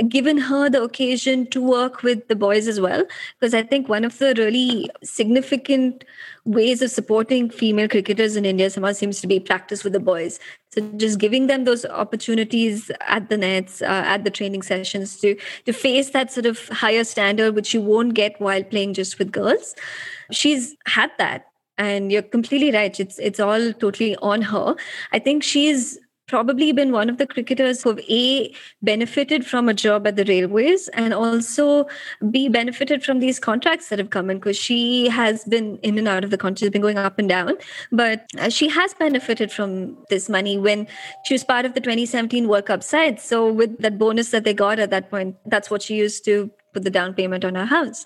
given 0.08 0.38
her 0.38 0.70
the 0.70 0.82
occasion 0.82 1.46
to 1.48 1.60
work 1.60 2.02
with 2.02 2.26
the 2.28 2.36
boys 2.36 2.68
as 2.68 2.80
well. 2.80 3.04
Because 3.38 3.52
I 3.52 3.62
think 3.62 3.88
one 3.88 4.04
of 4.04 4.18
the 4.18 4.34
really 4.38 4.88
significant 5.02 6.04
ways 6.44 6.80
of 6.80 6.90
supporting 6.90 7.50
female 7.50 7.88
cricketers 7.88 8.36
in 8.36 8.44
India 8.44 8.70
somehow 8.70 8.92
seems 8.92 9.20
to 9.20 9.26
be 9.26 9.38
practice 9.38 9.84
with 9.84 9.92
the 9.92 10.00
boys. 10.00 10.38
So 10.70 10.80
just 10.96 11.18
giving 11.18 11.48
them 11.48 11.64
those 11.64 11.84
opportunities 11.84 12.90
at 13.08 13.28
the 13.28 13.36
nets, 13.36 13.82
uh, 13.82 14.04
at 14.06 14.24
the 14.24 14.30
training 14.30 14.62
sessions 14.62 15.18
to 15.18 15.36
to 15.66 15.72
face 15.72 16.10
that 16.10 16.32
sort 16.32 16.46
of 16.46 16.68
higher 16.68 17.04
standard 17.04 17.54
which 17.56 17.74
you 17.74 17.80
won't 17.80 18.14
get 18.14 18.40
while 18.40 18.62
playing 18.62 18.94
just 18.94 19.18
with 19.18 19.32
girls. 19.32 19.74
She's 20.30 20.76
had 20.86 21.10
that 21.18 21.49
and 21.80 22.12
you're 22.12 22.28
completely 22.36 22.70
right. 22.76 23.00
It's 23.00 23.18
it's 23.18 23.40
all 23.40 23.72
totally 23.72 24.14
on 24.16 24.42
her. 24.52 24.76
I 25.12 25.18
think 25.18 25.42
she's 25.42 25.98
probably 26.32 26.70
been 26.70 26.92
one 26.92 27.10
of 27.10 27.16
the 27.18 27.26
cricketers 27.26 27.82
who 27.82 27.88
have 27.88 28.00
a 28.08 28.54
benefited 28.82 29.44
from 29.44 29.68
a 29.68 29.74
job 29.74 30.06
at 30.06 30.14
the 30.14 30.24
railways 30.26 30.86
and 30.90 31.12
also 31.12 31.86
b 32.30 32.48
benefited 32.48 33.02
from 33.06 33.18
these 33.18 33.40
contracts 33.46 33.88
that 33.88 33.98
have 33.98 34.10
come 34.10 34.30
in 34.30 34.38
because 34.38 34.56
she 34.56 35.08
has 35.08 35.42
been 35.54 35.76
in 35.78 35.98
and 35.98 36.06
out 36.06 36.22
of 36.22 36.30
the 36.30 36.38
country. 36.44 36.66
Has 36.66 36.70
been 36.70 36.82
going 36.82 36.98
up 36.98 37.18
and 37.18 37.28
down. 37.28 37.54
But 37.90 38.26
uh, 38.38 38.50
she 38.50 38.68
has 38.68 38.94
benefited 38.94 39.50
from 39.50 39.96
this 40.10 40.28
money 40.28 40.56
when 40.68 40.86
she 41.24 41.34
was 41.34 41.42
part 41.42 41.64
of 41.64 41.74
the 41.74 41.80
2017 41.80 42.46
world 42.46 42.66
cup 42.66 42.82
side. 42.82 43.18
So 43.18 43.50
with 43.50 43.78
that 43.78 43.98
bonus 43.98 44.30
that 44.30 44.44
they 44.44 44.54
got 44.54 44.78
at 44.78 44.90
that 44.90 45.10
point 45.10 45.36
that's 45.46 45.70
what 45.70 45.82
she 45.82 45.96
used 45.96 46.24
to 46.26 46.50
put 46.72 46.84
the 46.84 46.90
down 46.90 47.14
payment 47.14 47.44
on 47.44 47.54
her 47.54 47.66
house, 47.66 48.04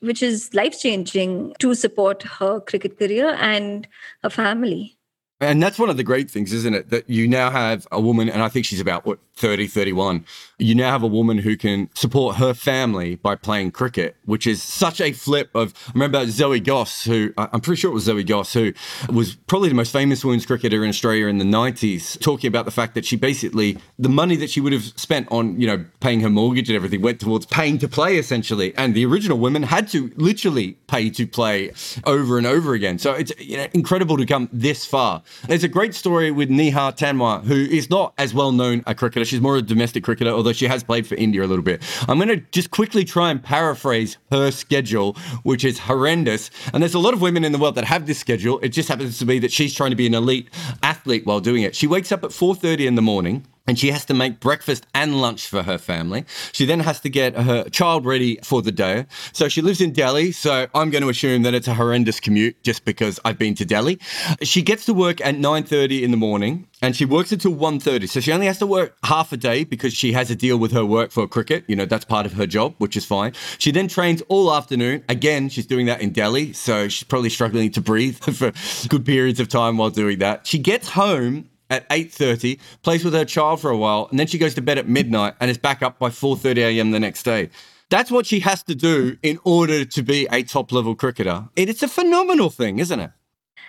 which 0.00 0.22
is 0.22 0.52
life 0.54 0.78
changing 0.78 1.54
to 1.58 1.74
support 1.74 2.22
her 2.22 2.60
cricket 2.60 2.98
career 2.98 3.36
and 3.40 3.86
her 4.22 4.30
family. 4.30 4.98
And 5.38 5.62
that's 5.62 5.78
one 5.78 5.90
of 5.90 5.98
the 5.98 6.02
great 6.02 6.30
things, 6.30 6.52
isn't 6.52 6.74
it? 6.74 6.88
That 6.88 7.10
you 7.10 7.28
now 7.28 7.50
have 7.50 7.86
a 7.92 8.00
woman, 8.00 8.30
and 8.30 8.42
I 8.42 8.48
think 8.48 8.64
she's 8.64 8.80
about, 8.80 9.04
what, 9.04 9.18
30, 9.36 9.66
31. 9.66 10.24
You 10.58 10.74
now 10.74 10.90
have 10.90 11.02
a 11.02 11.06
woman 11.06 11.36
who 11.36 11.58
can 11.58 11.90
support 11.94 12.36
her 12.36 12.54
family 12.54 13.16
by 13.16 13.34
playing 13.34 13.72
cricket, 13.72 14.16
which 14.24 14.46
is 14.46 14.62
such 14.62 14.98
a 14.98 15.12
flip 15.12 15.50
of. 15.54 15.74
I 15.88 15.92
remember 15.92 16.26
Zoe 16.26 16.58
Goss, 16.58 17.04
who 17.04 17.34
I'm 17.36 17.60
pretty 17.60 17.78
sure 17.78 17.90
it 17.90 17.94
was 17.94 18.04
Zoe 18.04 18.24
Goss, 18.24 18.54
who 18.54 18.72
was 19.10 19.34
probably 19.34 19.68
the 19.68 19.74
most 19.74 19.92
famous 19.92 20.24
women's 20.24 20.46
cricketer 20.46 20.82
in 20.82 20.88
Australia 20.88 21.26
in 21.26 21.36
the 21.36 21.44
90s, 21.44 22.18
talking 22.20 22.48
about 22.48 22.64
the 22.64 22.70
fact 22.70 22.94
that 22.94 23.04
she 23.04 23.16
basically, 23.16 23.76
the 23.98 24.08
money 24.08 24.36
that 24.36 24.48
she 24.48 24.60
would 24.60 24.72
have 24.72 24.84
spent 24.84 25.28
on, 25.30 25.60
you 25.60 25.66
know, 25.66 25.84
paying 26.00 26.20
her 26.20 26.30
mortgage 26.30 26.70
and 26.70 26.76
everything 26.76 27.02
went 27.02 27.20
towards 27.20 27.44
paying 27.44 27.76
to 27.78 27.88
play, 27.88 28.16
essentially. 28.16 28.74
And 28.76 28.94
the 28.94 29.04
original 29.04 29.38
women 29.38 29.64
had 29.64 29.88
to 29.88 30.10
literally 30.16 30.78
pay 30.86 31.10
to 31.10 31.26
play 31.26 31.72
over 32.04 32.38
and 32.38 32.46
over 32.46 32.72
again. 32.72 32.98
So 32.98 33.12
it's 33.12 33.32
you 33.38 33.58
know, 33.58 33.66
incredible 33.74 34.16
to 34.16 34.24
come 34.24 34.48
this 34.50 34.86
far. 34.86 35.22
There's 35.46 35.64
a 35.64 35.68
great 35.68 35.94
story 35.94 36.30
with 36.30 36.50
Neha 36.50 36.92
Tanwar, 36.92 37.44
who 37.44 37.54
is 37.54 37.90
not 37.90 38.14
as 38.18 38.34
well 38.34 38.52
known 38.52 38.82
a 38.86 38.94
cricketer. 38.94 39.24
She's 39.24 39.40
more 39.40 39.56
a 39.56 39.62
domestic 39.62 40.04
cricketer, 40.04 40.30
although 40.30 40.52
she 40.52 40.66
has 40.66 40.82
played 40.82 41.06
for 41.06 41.14
India 41.14 41.44
a 41.44 41.46
little 41.46 41.64
bit. 41.64 41.82
I'm 42.08 42.18
going 42.18 42.28
to 42.28 42.44
just 42.52 42.70
quickly 42.70 43.04
try 43.04 43.30
and 43.30 43.42
paraphrase 43.42 44.18
her 44.30 44.50
schedule, 44.50 45.14
which 45.42 45.64
is 45.64 45.78
horrendous. 45.78 46.50
And 46.72 46.82
there's 46.82 46.94
a 46.94 46.98
lot 46.98 47.14
of 47.14 47.20
women 47.20 47.44
in 47.44 47.52
the 47.52 47.58
world 47.58 47.74
that 47.76 47.84
have 47.84 48.06
this 48.06 48.18
schedule. 48.18 48.58
It 48.60 48.70
just 48.70 48.88
happens 48.88 49.18
to 49.18 49.24
be 49.24 49.38
that 49.40 49.52
she's 49.52 49.74
trying 49.74 49.90
to 49.90 49.96
be 49.96 50.06
an 50.06 50.14
elite 50.14 50.48
athlete 50.82 51.26
while 51.26 51.40
doing 51.40 51.62
it. 51.62 51.74
She 51.74 51.86
wakes 51.86 52.12
up 52.12 52.24
at 52.24 52.30
4:30 52.30 52.86
in 52.86 52.94
the 52.94 53.02
morning 53.02 53.46
and 53.66 53.78
she 53.78 53.90
has 53.90 54.04
to 54.06 54.14
make 54.14 54.40
breakfast 54.40 54.86
and 54.94 55.20
lunch 55.20 55.46
for 55.46 55.62
her 55.62 55.78
family. 55.78 56.24
She 56.52 56.66
then 56.66 56.80
has 56.80 57.00
to 57.00 57.08
get 57.08 57.36
her 57.36 57.64
child 57.70 58.06
ready 58.06 58.38
for 58.42 58.62
the 58.62 58.72
day. 58.72 59.06
So 59.32 59.48
she 59.48 59.62
lives 59.62 59.80
in 59.80 59.92
Delhi. 59.92 60.32
So 60.32 60.66
I'm 60.74 60.90
going 60.90 61.02
to 61.02 61.08
assume 61.08 61.42
that 61.42 61.54
it's 61.54 61.68
a 61.68 61.74
horrendous 61.74 62.20
commute 62.20 62.62
just 62.62 62.84
because 62.84 63.20
I've 63.24 63.38
been 63.38 63.54
to 63.56 63.64
Delhi. 63.64 63.98
She 64.42 64.62
gets 64.62 64.84
to 64.86 64.94
work 64.94 65.20
at 65.20 65.36
9:30 65.36 66.02
in 66.02 66.10
the 66.10 66.16
morning 66.16 66.66
and 66.82 66.94
she 66.94 67.04
works 67.04 67.32
until 67.32 67.54
1.30 67.54 68.08
so 68.08 68.20
she 68.20 68.32
only 68.32 68.46
has 68.46 68.58
to 68.58 68.66
work 68.66 68.96
half 69.04 69.32
a 69.32 69.36
day 69.36 69.64
because 69.64 69.94
she 69.94 70.12
has 70.12 70.30
a 70.30 70.36
deal 70.36 70.58
with 70.58 70.72
her 70.72 70.84
work 70.84 71.10
for 71.10 71.26
cricket 71.26 71.64
you 71.68 71.76
know 71.76 71.86
that's 71.86 72.04
part 72.04 72.26
of 72.26 72.34
her 72.34 72.46
job 72.46 72.74
which 72.78 72.96
is 72.96 73.04
fine 73.04 73.32
she 73.58 73.70
then 73.70 73.88
trains 73.88 74.22
all 74.28 74.52
afternoon 74.52 75.02
again 75.08 75.48
she's 75.48 75.66
doing 75.66 75.86
that 75.86 76.00
in 76.00 76.10
delhi 76.10 76.52
so 76.52 76.88
she's 76.88 77.04
probably 77.04 77.30
struggling 77.30 77.70
to 77.70 77.80
breathe 77.80 78.18
for 78.18 78.52
good 78.88 79.04
periods 79.04 79.40
of 79.40 79.48
time 79.48 79.78
while 79.78 79.90
doing 79.90 80.18
that 80.18 80.46
she 80.46 80.58
gets 80.58 80.90
home 80.90 81.48
at 81.70 81.88
8.30, 81.88 82.58
plays 82.82 83.04
with 83.04 83.14
her 83.14 83.24
child 83.24 83.60
for 83.60 83.70
a 83.70 83.76
while, 83.76 84.08
and 84.10 84.18
then 84.18 84.26
she 84.26 84.38
goes 84.38 84.54
to 84.54 84.62
bed 84.62 84.78
at 84.78 84.88
midnight 84.88 85.34
and 85.40 85.50
is 85.50 85.58
back 85.58 85.82
up 85.82 85.98
by 85.98 86.08
4.30 86.08 86.58
a.m. 86.58 86.90
the 86.90 87.00
next 87.00 87.22
day. 87.22 87.50
That's 87.88 88.10
what 88.10 88.26
she 88.26 88.40
has 88.40 88.62
to 88.64 88.74
do 88.74 89.16
in 89.22 89.38
order 89.44 89.84
to 89.84 90.02
be 90.02 90.26
a 90.32 90.42
top 90.42 90.72
level 90.72 90.94
cricketer. 90.94 91.48
It's 91.54 91.82
a 91.82 91.88
phenomenal 91.88 92.50
thing, 92.50 92.78
isn't 92.78 92.98
it? 92.98 93.10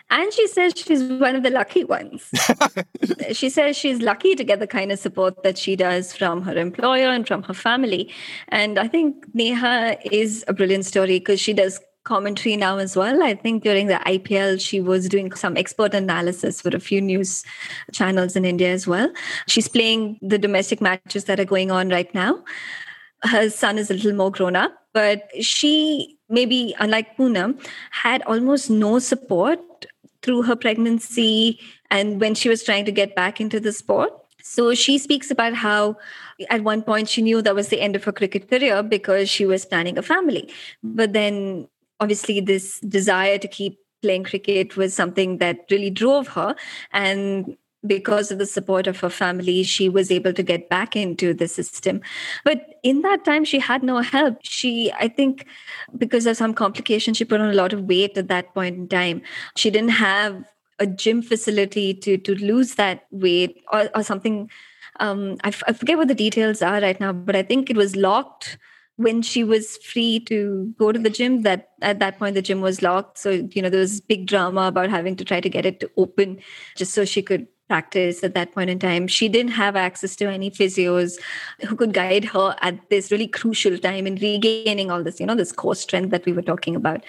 And 0.09 0.31
she 0.31 0.47
says 0.47 0.73
she's 0.75 1.03
one 1.03 1.35
of 1.35 1.43
the 1.43 1.49
lucky 1.49 1.83
ones. 1.83 2.31
she 3.33 3.49
says 3.49 3.75
she's 3.75 4.01
lucky 4.01 4.35
to 4.35 4.43
get 4.43 4.59
the 4.59 4.67
kind 4.67 4.91
of 4.91 4.99
support 4.99 5.43
that 5.43 5.57
she 5.57 5.75
does 5.75 6.15
from 6.15 6.43
her 6.43 6.55
employer 6.55 7.09
and 7.09 7.27
from 7.27 7.43
her 7.43 7.53
family. 7.53 8.13
And 8.47 8.79
I 8.79 8.87
think 8.87 9.25
Neha 9.33 9.97
is 10.09 10.45
a 10.47 10.53
brilliant 10.53 10.85
story 10.85 11.19
because 11.19 11.41
she 11.41 11.53
does 11.53 11.81
commentary 12.07 12.55
now 12.55 12.77
as 12.77 12.95
well. 12.95 13.21
I 13.21 13.35
think 13.35 13.63
during 13.63 13.87
the 13.87 13.99
IPL, 14.05 14.61
she 14.61 14.79
was 14.79 15.09
doing 15.09 15.31
some 15.33 15.57
expert 15.57 15.93
analysis 15.93 16.61
for 16.61 16.69
a 16.69 16.79
few 16.79 17.01
news 17.01 17.43
channels 17.91 18.37
in 18.37 18.45
India 18.45 18.71
as 18.71 18.87
well. 18.87 19.11
She's 19.47 19.67
playing 19.67 20.17
the 20.21 20.37
domestic 20.37 20.79
matches 20.79 21.25
that 21.25 21.39
are 21.39 21.45
going 21.45 21.69
on 21.69 21.89
right 21.89 22.13
now. 22.15 22.43
Her 23.23 23.49
son 23.49 23.77
is 23.77 23.91
a 23.91 23.93
little 23.93 24.13
more 24.13 24.31
grown 24.31 24.55
up, 24.55 24.73
but 24.93 25.23
she, 25.41 26.17
maybe 26.29 26.73
unlike 26.79 27.17
Poonam, 27.17 27.59
had 27.91 28.21
almost 28.23 28.69
no 28.69 28.99
support 28.99 29.59
through 30.21 30.43
her 30.43 30.55
pregnancy 30.55 31.59
and 31.91 32.21
when 32.21 32.35
she 32.35 32.47
was 32.47 32.63
trying 32.63 32.85
to 32.85 32.91
get 32.91 33.15
back 33.15 33.41
into 33.41 33.59
the 33.59 33.73
sport. 33.73 34.11
So 34.43 34.73
she 34.73 34.97
speaks 34.97 35.29
about 35.29 35.55
how 35.55 35.97
at 36.49 36.63
one 36.63 36.83
point 36.83 37.09
she 37.09 37.21
knew 37.21 37.41
that 37.41 37.55
was 37.55 37.67
the 37.67 37.81
end 37.81 37.97
of 37.97 38.05
her 38.05 38.13
cricket 38.13 38.49
career 38.49 38.81
because 38.81 39.29
she 39.29 39.45
was 39.45 39.65
planning 39.65 39.97
a 39.97 40.01
family. 40.01 40.49
But 40.83 41.11
then 41.11 41.67
obviously 41.99 42.39
this 42.39 42.79
desire 42.81 43.37
to 43.37 43.47
keep 43.47 43.79
playing 44.01 44.23
cricket 44.23 44.77
was 44.77 44.93
something 44.93 45.37
that 45.39 45.65
really 45.71 45.89
drove 45.89 46.27
her. 46.29 46.55
And 46.91 47.57
because 47.85 48.31
of 48.31 48.39
the 48.39 48.45
support 48.45 48.87
of 48.87 48.99
her 48.99 49.09
family 49.09 49.63
she 49.63 49.87
was 49.87 50.11
able 50.11 50.33
to 50.33 50.43
get 50.43 50.69
back 50.69 50.95
into 50.95 51.33
the 51.33 51.47
system. 51.47 52.01
But 52.43 52.79
in 52.83 53.01
that 53.01 53.23
time 53.23 53.45
she 53.45 53.59
had 53.59 53.83
no 53.83 53.99
help. 53.99 54.39
She 54.41 54.91
i 54.99 55.07
think 55.07 55.45
because 55.97 56.25
of 56.25 56.37
some 56.37 56.53
complications 56.53 57.17
she 57.17 57.25
put 57.25 57.39
on 57.39 57.49
a 57.49 57.53
lot 57.53 57.73
of 57.73 57.83
weight 57.83 58.17
at 58.17 58.27
that 58.29 58.53
point 58.53 58.75
in 58.75 58.87
time. 58.87 59.21
She 59.55 59.69
didn't 59.69 59.91
have 59.91 60.43
a 60.79 60.87
gym 60.87 61.21
facility 61.21 61.93
to 61.93 62.17
to 62.17 62.35
lose 62.35 62.75
that 62.75 63.05
weight 63.11 63.63
or, 63.71 63.89
or 63.95 64.03
something. 64.03 64.49
Um, 64.99 65.37
I, 65.43 65.49
f- 65.49 65.63
I 65.67 65.73
forget 65.73 65.97
what 65.97 66.07
the 66.07 66.15
details 66.15 66.63
are 66.63 66.81
right 66.81 66.99
now 66.99 67.13
but 67.13 67.35
i 67.35 67.43
think 67.43 67.69
it 67.69 67.77
was 67.77 67.95
locked 67.95 68.57
when 68.97 69.21
she 69.21 69.43
was 69.43 69.77
free 69.77 70.19
to 70.19 70.73
go 70.77 70.91
to 70.91 70.99
the 70.99 71.09
gym 71.09 71.43
that 71.43 71.69
at 71.81 71.99
that 71.99 72.17
point 72.19 72.35
the 72.35 72.41
gym 72.41 72.61
was 72.61 72.81
locked 72.81 73.17
so 73.17 73.29
you 73.29 73.61
know 73.61 73.69
there 73.69 73.79
was 73.79 74.01
big 74.01 74.25
drama 74.25 74.67
about 74.67 74.89
having 74.89 75.15
to 75.15 75.23
try 75.23 75.39
to 75.39 75.49
get 75.49 75.65
it 75.65 75.79
to 75.79 75.89
open 75.97 76.39
just 76.75 76.93
so 76.93 77.05
she 77.05 77.21
could 77.21 77.47
practice 77.67 78.23
at 78.23 78.33
that 78.33 78.53
point 78.53 78.69
in 78.69 78.79
time 78.79 79.07
she 79.07 79.27
didn't 79.27 79.51
have 79.51 79.75
access 79.75 80.15
to 80.15 80.25
any 80.25 80.49
physios 80.49 81.19
who 81.67 81.75
could 81.75 81.93
guide 81.93 82.25
her 82.25 82.55
at 82.61 82.89
this 82.89 83.11
really 83.11 83.27
crucial 83.27 83.77
time 83.77 84.07
in 84.07 84.15
regaining 84.15 84.89
all 84.89 85.03
this 85.03 85.19
you 85.19 85.25
know 85.25 85.35
this 85.35 85.51
core 85.51 85.75
strength 85.75 86.09
that 86.09 86.25
we 86.25 86.33
were 86.33 86.41
talking 86.41 86.75
about 86.75 87.03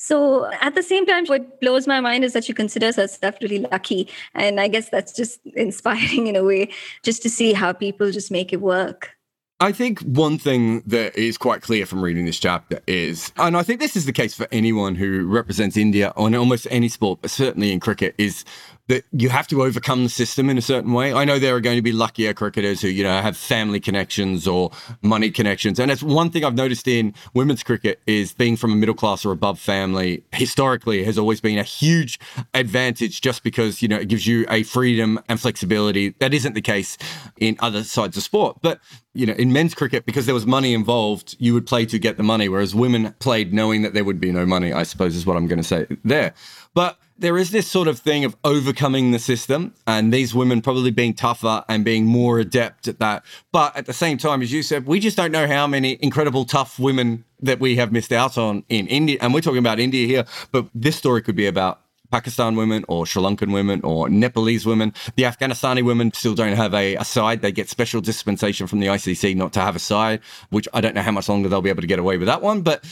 so 0.00 0.48
at 0.60 0.76
the 0.76 0.82
same 0.82 1.06
time, 1.06 1.26
what 1.26 1.60
blows 1.60 1.88
my 1.88 2.00
mind 2.00 2.22
is 2.22 2.32
that 2.32 2.44
she 2.44 2.52
considers 2.52 2.94
herself 2.94 3.34
really 3.42 3.58
lucky. 3.58 4.08
And 4.32 4.60
I 4.60 4.68
guess 4.68 4.90
that's 4.90 5.12
just 5.12 5.40
inspiring 5.56 6.28
in 6.28 6.36
a 6.36 6.44
way, 6.44 6.70
just 7.02 7.20
to 7.22 7.28
see 7.28 7.52
how 7.52 7.72
people 7.72 8.12
just 8.12 8.30
make 8.30 8.52
it 8.52 8.60
work. 8.60 9.17
I 9.60 9.72
think 9.72 9.98
one 10.02 10.38
thing 10.38 10.84
that 10.86 11.16
is 11.16 11.36
quite 11.36 11.62
clear 11.62 11.84
from 11.84 12.00
reading 12.00 12.26
this 12.26 12.38
chapter 12.38 12.78
is, 12.86 13.32
and 13.36 13.56
I 13.56 13.64
think 13.64 13.80
this 13.80 13.96
is 13.96 14.06
the 14.06 14.12
case 14.12 14.32
for 14.32 14.46
anyone 14.52 14.94
who 14.94 15.26
represents 15.26 15.76
India 15.76 16.12
on 16.16 16.36
almost 16.36 16.68
any 16.70 16.88
sport, 16.88 17.18
but 17.22 17.30
certainly 17.32 17.72
in 17.72 17.80
cricket, 17.80 18.14
is 18.18 18.44
that 18.88 19.04
you 19.12 19.28
have 19.28 19.46
to 19.48 19.62
overcome 19.62 20.02
the 20.02 20.08
system 20.08 20.50
in 20.50 20.58
a 20.58 20.62
certain 20.62 20.92
way. 20.92 21.12
I 21.12 21.24
know 21.24 21.38
there 21.38 21.54
are 21.54 21.60
going 21.60 21.76
to 21.76 21.82
be 21.82 21.92
luckier 21.92 22.34
cricketers 22.34 22.80
who, 22.80 22.88
you 22.88 23.04
know, 23.04 23.20
have 23.20 23.36
family 23.36 23.80
connections 23.80 24.48
or 24.48 24.70
money 25.02 25.30
connections. 25.30 25.78
And 25.78 25.90
it's 25.90 26.02
one 26.02 26.30
thing 26.30 26.44
I've 26.44 26.54
noticed 26.54 26.88
in 26.88 27.14
women's 27.34 27.62
cricket 27.62 28.00
is 28.06 28.32
being 28.32 28.56
from 28.56 28.72
a 28.72 28.76
middle 28.76 28.94
class 28.94 29.24
or 29.24 29.32
above 29.32 29.60
family 29.60 30.24
historically 30.32 31.04
has 31.04 31.18
always 31.18 31.40
been 31.40 31.58
a 31.58 31.62
huge 31.62 32.18
advantage 32.54 33.20
just 33.20 33.42
because, 33.42 33.82
you 33.82 33.88
know, 33.88 33.98
it 33.98 34.08
gives 34.08 34.26
you 34.26 34.46
a 34.48 34.62
freedom 34.62 35.20
and 35.28 35.38
flexibility 35.38 36.10
that 36.20 36.32
isn't 36.32 36.54
the 36.54 36.62
case 36.62 36.96
in 37.38 37.56
other 37.60 37.84
sides 37.84 38.16
of 38.16 38.22
sport. 38.22 38.58
But 38.62 38.80
you 39.14 39.26
know, 39.26 39.32
in 39.32 39.52
men's 39.52 39.74
cricket, 39.74 40.06
because 40.06 40.26
there 40.26 40.34
was 40.34 40.46
money 40.46 40.72
involved, 40.72 41.34
you 41.40 41.52
would 41.52 41.66
play 41.66 41.84
to 41.86 41.98
get 41.98 42.18
the 42.18 42.22
money, 42.22 42.48
whereas 42.48 42.72
women 42.72 43.14
played 43.18 43.52
knowing 43.52 43.82
that 43.82 43.92
there 43.92 44.04
would 44.04 44.20
be 44.20 44.30
no 44.30 44.46
money, 44.46 44.72
I 44.72 44.84
suppose 44.84 45.16
is 45.16 45.26
what 45.26 45.36
I'm 45.36 45.48
going 45.48 45.58
to 45.58 45.64
say 45.64 45.88
there. 46.04 46.34
But 46.72 46.98
there 47.18 47.36
is 47.36 47.50
this 47.50 47.66
sort 47.66 47.88
of 47.88 47.98
thing 47.98 48.24
of 48.24 48.36
overcoming 48.44 49.10
the 49.10 49.18
system 49.18 49.74
and 49.86 50.12
these 50.12 50.34
women 50.34 50.62
probably 50.62 50.90
being 50.90 51.14
tougher 51.14 51.64
and 51.68 51.84
being 51.84 52.06
more 52.06 52.38
adept 52.38 52.86
at 52.86 53.00
that. 53.00 53.24
But 53.52 53.76
at 53.76 53.86
the 53.86 53.92
same 53.92 54.18
time, 54.18 54.40
as 54.40 54.52
you 54.52 54.62
said, 54.62 54.86
we 54.86 55.00
just 55.00 55.16
don't 55.16 55.32
know 55.32 55.46
how 55.46 55.66
many 55.66 55.98
incredible 56.00 56.44
tough 56.44 56.78
women 56.78 57.24
that 57.40 57.60
we 57.60 57.76
have 57.76 57.92
missed 57.92 58.12
out 58.12 58.38
on 58.38 58.64
in 58.68 58.86
India. 58.86 59.18
And 59.20 59.34
we're 59.34 59.40
talking 59.40 59.58
about 59.58 59.80
India 59.80 60.06
here, 60.06 60.24
but 60.52 60.66
this 60.74 60.96
story 60.96 61.22
could 61.22 61.36
be 61.36 61.46
about 61.46 61.80
Pakistan 62.10 62.56
women 62.56 62.84
or 62.88 63.04
Sri 63.04 63.22
Lankan 63.22 63.52
women 63.52 63.80
or 63.82 64.08
Nepalese 64.08 64.64
women. 64.64 64.94
The 65.16 65.24
Afghanistani 65.24 65.84
women 65.84 66.12
still 66.14 66.34
don't 66.34 66.56
have 66.56 66.72
a, 66.72 66.96
a, 66.96 67.04
side. 67.04 67.42
They 67.42 67.52
get 67.52 67.68
special 67.68 68.00
dispensation 68.00 68.66
from 68.66 68.80
the 68.80 68.86
ICC 68.86 69.36
not 69.36 69.52
to 69.54 69.60
have 69.60 69.76
a 69.76 69.80
side, 69.80 70.20
which 70.50 70.66
I 70.72 70.80
don't 70.80 70.94
know 70.94 71.02
how 71.02 71.10
much 71.10 71.28
longer 71.28 71.48
they'll 71.48 71.60
be 71.60 71.68
able 71.68 71.82
to 71.82 71.86
get 71.86 71.98
away 71.98 72.16
with 72.16 72.26
that 72.26 72.40
one. 72.40 72.62
But 72.62 72.82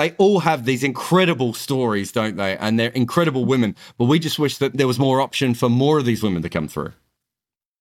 they 0.00 0.12
all 0.18 0.40
have 0.40 0.64
these 0.64 0.82
incredible 0.82 1.52
stories, 1.52 2.10
don't 2.12 2.36
they? 2.36 2.56
And 2.56 2.78
they're 2.78 2.90
incredible 2.90 3.44
women. 3.44 3.76
But 3.98 4.06
we 4.06 4.18
just 4.18 4.38
wish 4.38 4.58
that 4.58 4.76
there 4.76 4.86
was 4.86 4.98
more 4.98 5.20
option 5.20 5.54
for 5.54 5.68
more 5.68 5.98
of 5.98 6.04
these 6.06 6.22
women 6.22 6.42
to 6.42 6.48
come 6.48 6.68
through. 6.68 6.92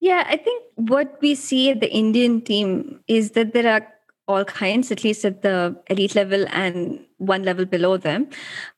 Yeah, 0.01 0.25
I 0.27 0.37
think 0.37 0.63
what 0.75 1.17
we 1.21 1.35
see 1.35 1.69
at 1.71 1.79
the 1.79 1.91
Indian 1.91 2.41
team 2.41 2.99
is 3.07 3.31
that 3.31 3.53
there 3.53 3.71
are 3.73 3.87
all 4.27 4.45
kinds, 4.45 4.91
at 4.91 5.03
least 5.03 5.25
at 5.25 5.41
the 5.41 5.75
elite 5.89 6.13
level 6.13 6.45
and 6.49 7.03
one 7.17 7.43
level 7.43 7.65
below 7.65 7.97
them. 7.97 8.27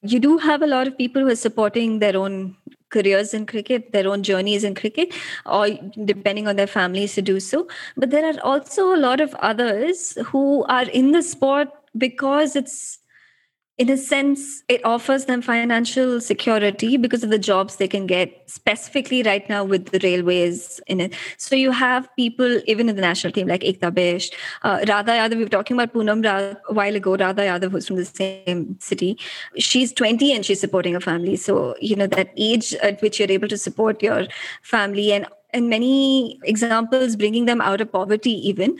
You 0.02 0.20
do 0.20 0.38
have 0.38 0.62
a 0.62 0.68
lot 0.68 0.88
of 0.88 0.98
people 0.98 1.22
who 1.22 1.28
are 1.28 1.36
supporting 1.36 2.00
their 2.00 2.16
own 2.16 2.56
careers 2.90 3.34
in 3.34 3.46
cricket, 3.46 3.92
their 3.92 4.08
own 4.08 4.24
journeys 4.24 4.64
in 4.64 4.76
cricket, 4.76 5.14
or 5.46 5.70
depending 6.06 6.48
on 6.48 6.56
their 6.56 6.68
families 6.68 7.16
to 7.16 7.22
do 7.22 7.40
so. 7.40 7.68
But 7.98 8.12
there 8.12 8.26
are 8.26 8.40
also 8.44 8.94
a 8.94 8.98
lot 8.98 9.20
of 9.20 9.34
others 9.36 10.18
who 10.26 10.64
are 10.66 10.90
in 10.90 11.12
the 11.12 11.22
sport 11.22 11.70
because 11.98 12.56
it's 12.56 13.01
in 13.78 13.90
a 13.90 13.98
sense, 13.98 14.64
it 14.68 14.84
offers 14.86 15.26
them 15.26 15.42
financial 15.42 16.22
security 16.22 16.98
because 16.98 17.24
of 17.24 17.30
the 17.30 17.40
jobs 17.40 17.78
they 17.78 17.88
can 17.88 18.06
get, 18.06 18.44
specifically 18.48 19.24
right 19.24 19.48
now 19.50 19.64
with 19.64 19.88
the 19.88 20.00
railways 20.04 20.80
in 20.88 21.00
it. 21.00 21.16
So 21.38 21.56
you 21.56 21.72
have 21.72 22.08
people, 22.16 22.62
even 22.68 22.90
in 22.90 22.96
the 22.96 23.02
national 23.02 23.34
team, 23.34 23.48
like 23.48 23.62
Ekta 23.62 23.92
Bisht, 23.92 24.34
uh, 24.64 24.86
Radha 24.88 25.14
Yadav, 25.14 25.38
we 25.38 25.44
were 25.44 25.50
talking 25.50 25.76
about 25.76 25.94
Poonam 25.94 26.24
a 26.26 26.74
while 26.74 26.96
ago, 26.96 27.16
Radha 27.16 27.42
Yadav, 27.42 27.72
who's 27.72 27.88
from 27.88 27.96
the 27.96 28.06
same 28.06 28.78
city. 28.80 29.18
She's 29.58 29.92
20 29.94 30.34
and 30.34 30.46
she's 30.46 30.60
supporting 30.60 30.96
a 30.96 31.00
family. 31.00 31.36
So, 31.36 31.76
you 31.82 31.96
know, 31.96 32.08
that 32.08 32.32
age 32.38 32.76
at 32.76 33.02
which 33.02 33.20
you're 33.20 33.32
able 33.32 33.48
to 33.48 33.58
support 33.58 34.04
your 34.04 34.28
family 34.62 35.14
and 35.14 35.26
and 35.54 35.70
many 35.70 36.40
examples 36.44 37.18
bringing 37.18 37.46
them 37.46 37.60
out 37.60 37.82
of 37.82 37.92
poverty 37.92 38.32
even 38.48 38.78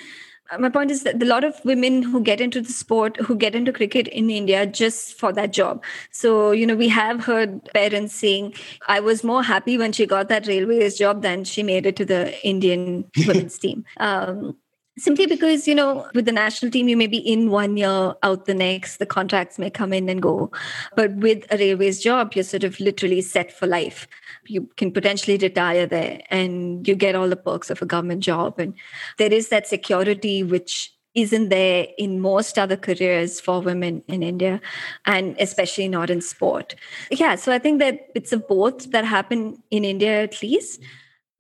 my 0.60 0.70
point 0.70 0.92
is 0.92 1.04
that 1.04 1.22
a 1.22 1.26
lot 1.26 1.44
of 1.44 1.60
women 1.64 2.02
who 2.02 2.22
get 2.22 2.42
into 2.42 2.62
the 2.62 2.72
sport 2.72 3.18
who 3.18 3.36
get 3.36 3.56
into 3.56 3.72
cricket 3.72 4.08
in 4.08 4.30
india 4.30 4.66
just 4.66 5.18
for 5.18 5.32
that 5.32 5.54
job. 5.54 5.84
So 6.12 6.52
you 6.52 6.66
know 6.66 6.76
we 6.76 6.90
have 6.90 7.24
heard 7.24 7.62
parents 7.74 8.16
saying 8.16 8.54
i 8.88 9.00
was 9.00 9.24
more 9.24 9.44
happy 9.44 9.78
when 9.78 9.92
she 9.92 10.06
got 10.06 10.28
that 10.30 10.48
railways 10.48 10.98
job 10.98 11.22
than 11.22 11.44
she 11.44 11.64
made 11.64 11.86
it 11.86 11.96
to 11.98 12.06
the 12.06 12.22
indian 12.46 13.06
women's 13.28 13.58
team. 13.58 13.86
Um, 13.98 14.58
simply 14.98 15.26
because 15.26 15.68
you 15.68 15.74
know 15.74 16.08
with 16.14 16.26
the 16.26 16.32
national 16.32 16.72
team 16.72 16.90
you 16.90 16.98
may 16.98 17.08
be 17.08 17.18
in 17.18 17.50
one 17.50 17.78
year 17.78 18.14
out 18.24 18.46
the 18.46 18.54
next 18.54 18.98
the 18.98 19.06
contracts 19.06 19.58
may 19.58 19.70
come 19.70 19.94
in 19.94 20.10
and 20.10 20.22
go. 20.22 20.52
But 20.96 21.16
with 21.16 21.46
a 21.52 21.58
railways 21.58 22.02
job 22.02 22.34
you're 22.34 22.44
sort 22.44 22.64
of 22.64 22.80
literally 22.80 23.22
set 23.22 23.52
for 23.52 23.68
life 23.68 24.08
you 24.52 24.70
can 24.78 24.92
potentially 24.92 25.38
retire 25.38 25.86
there 25.86 26.22
and 26.30 26.88
you 26.88 26.96
get 26.96 27.16
all 27.16 27.30
the 27.30 27.36
perks 27.36 27.70
of 27.70 27.82
a 27.82 27.86
government 27.86 28.22
job. 28.22 28.60
And 28.60 28.74
there 29.18 29.32
is 29.32 29.50
that 29.50 29.68
security 29.68 30.44
which 30.44 30.94
isn't 31.14 31.50
there 31.50 31.88
in 31.98 32.20
most 32.22 32.58
other 32.58 32.78
careers 32.78 33.42
for 33.42 33.60
women 33.60 34.02
in 34.08 34.24
india 34.24 34.62
and 35.06 35.36
especially 35.40 35.90
not 35.90 36.10
in 36.10 36.22
sport. 36.22 36.76
Yeah 37.10 37.36
so 37.36 37.52
i 37.52 37.60
think 37.60 37.80
that 37.80 38.08
it's 38.16 38.32
a 38.32 38.38
both 38.38 38.92
that 38.92 39.04
happen 39.04 39.62
in 39.72 39.84
india 39.84 40.24
at 40.24 40.42
least. 40.42 40.82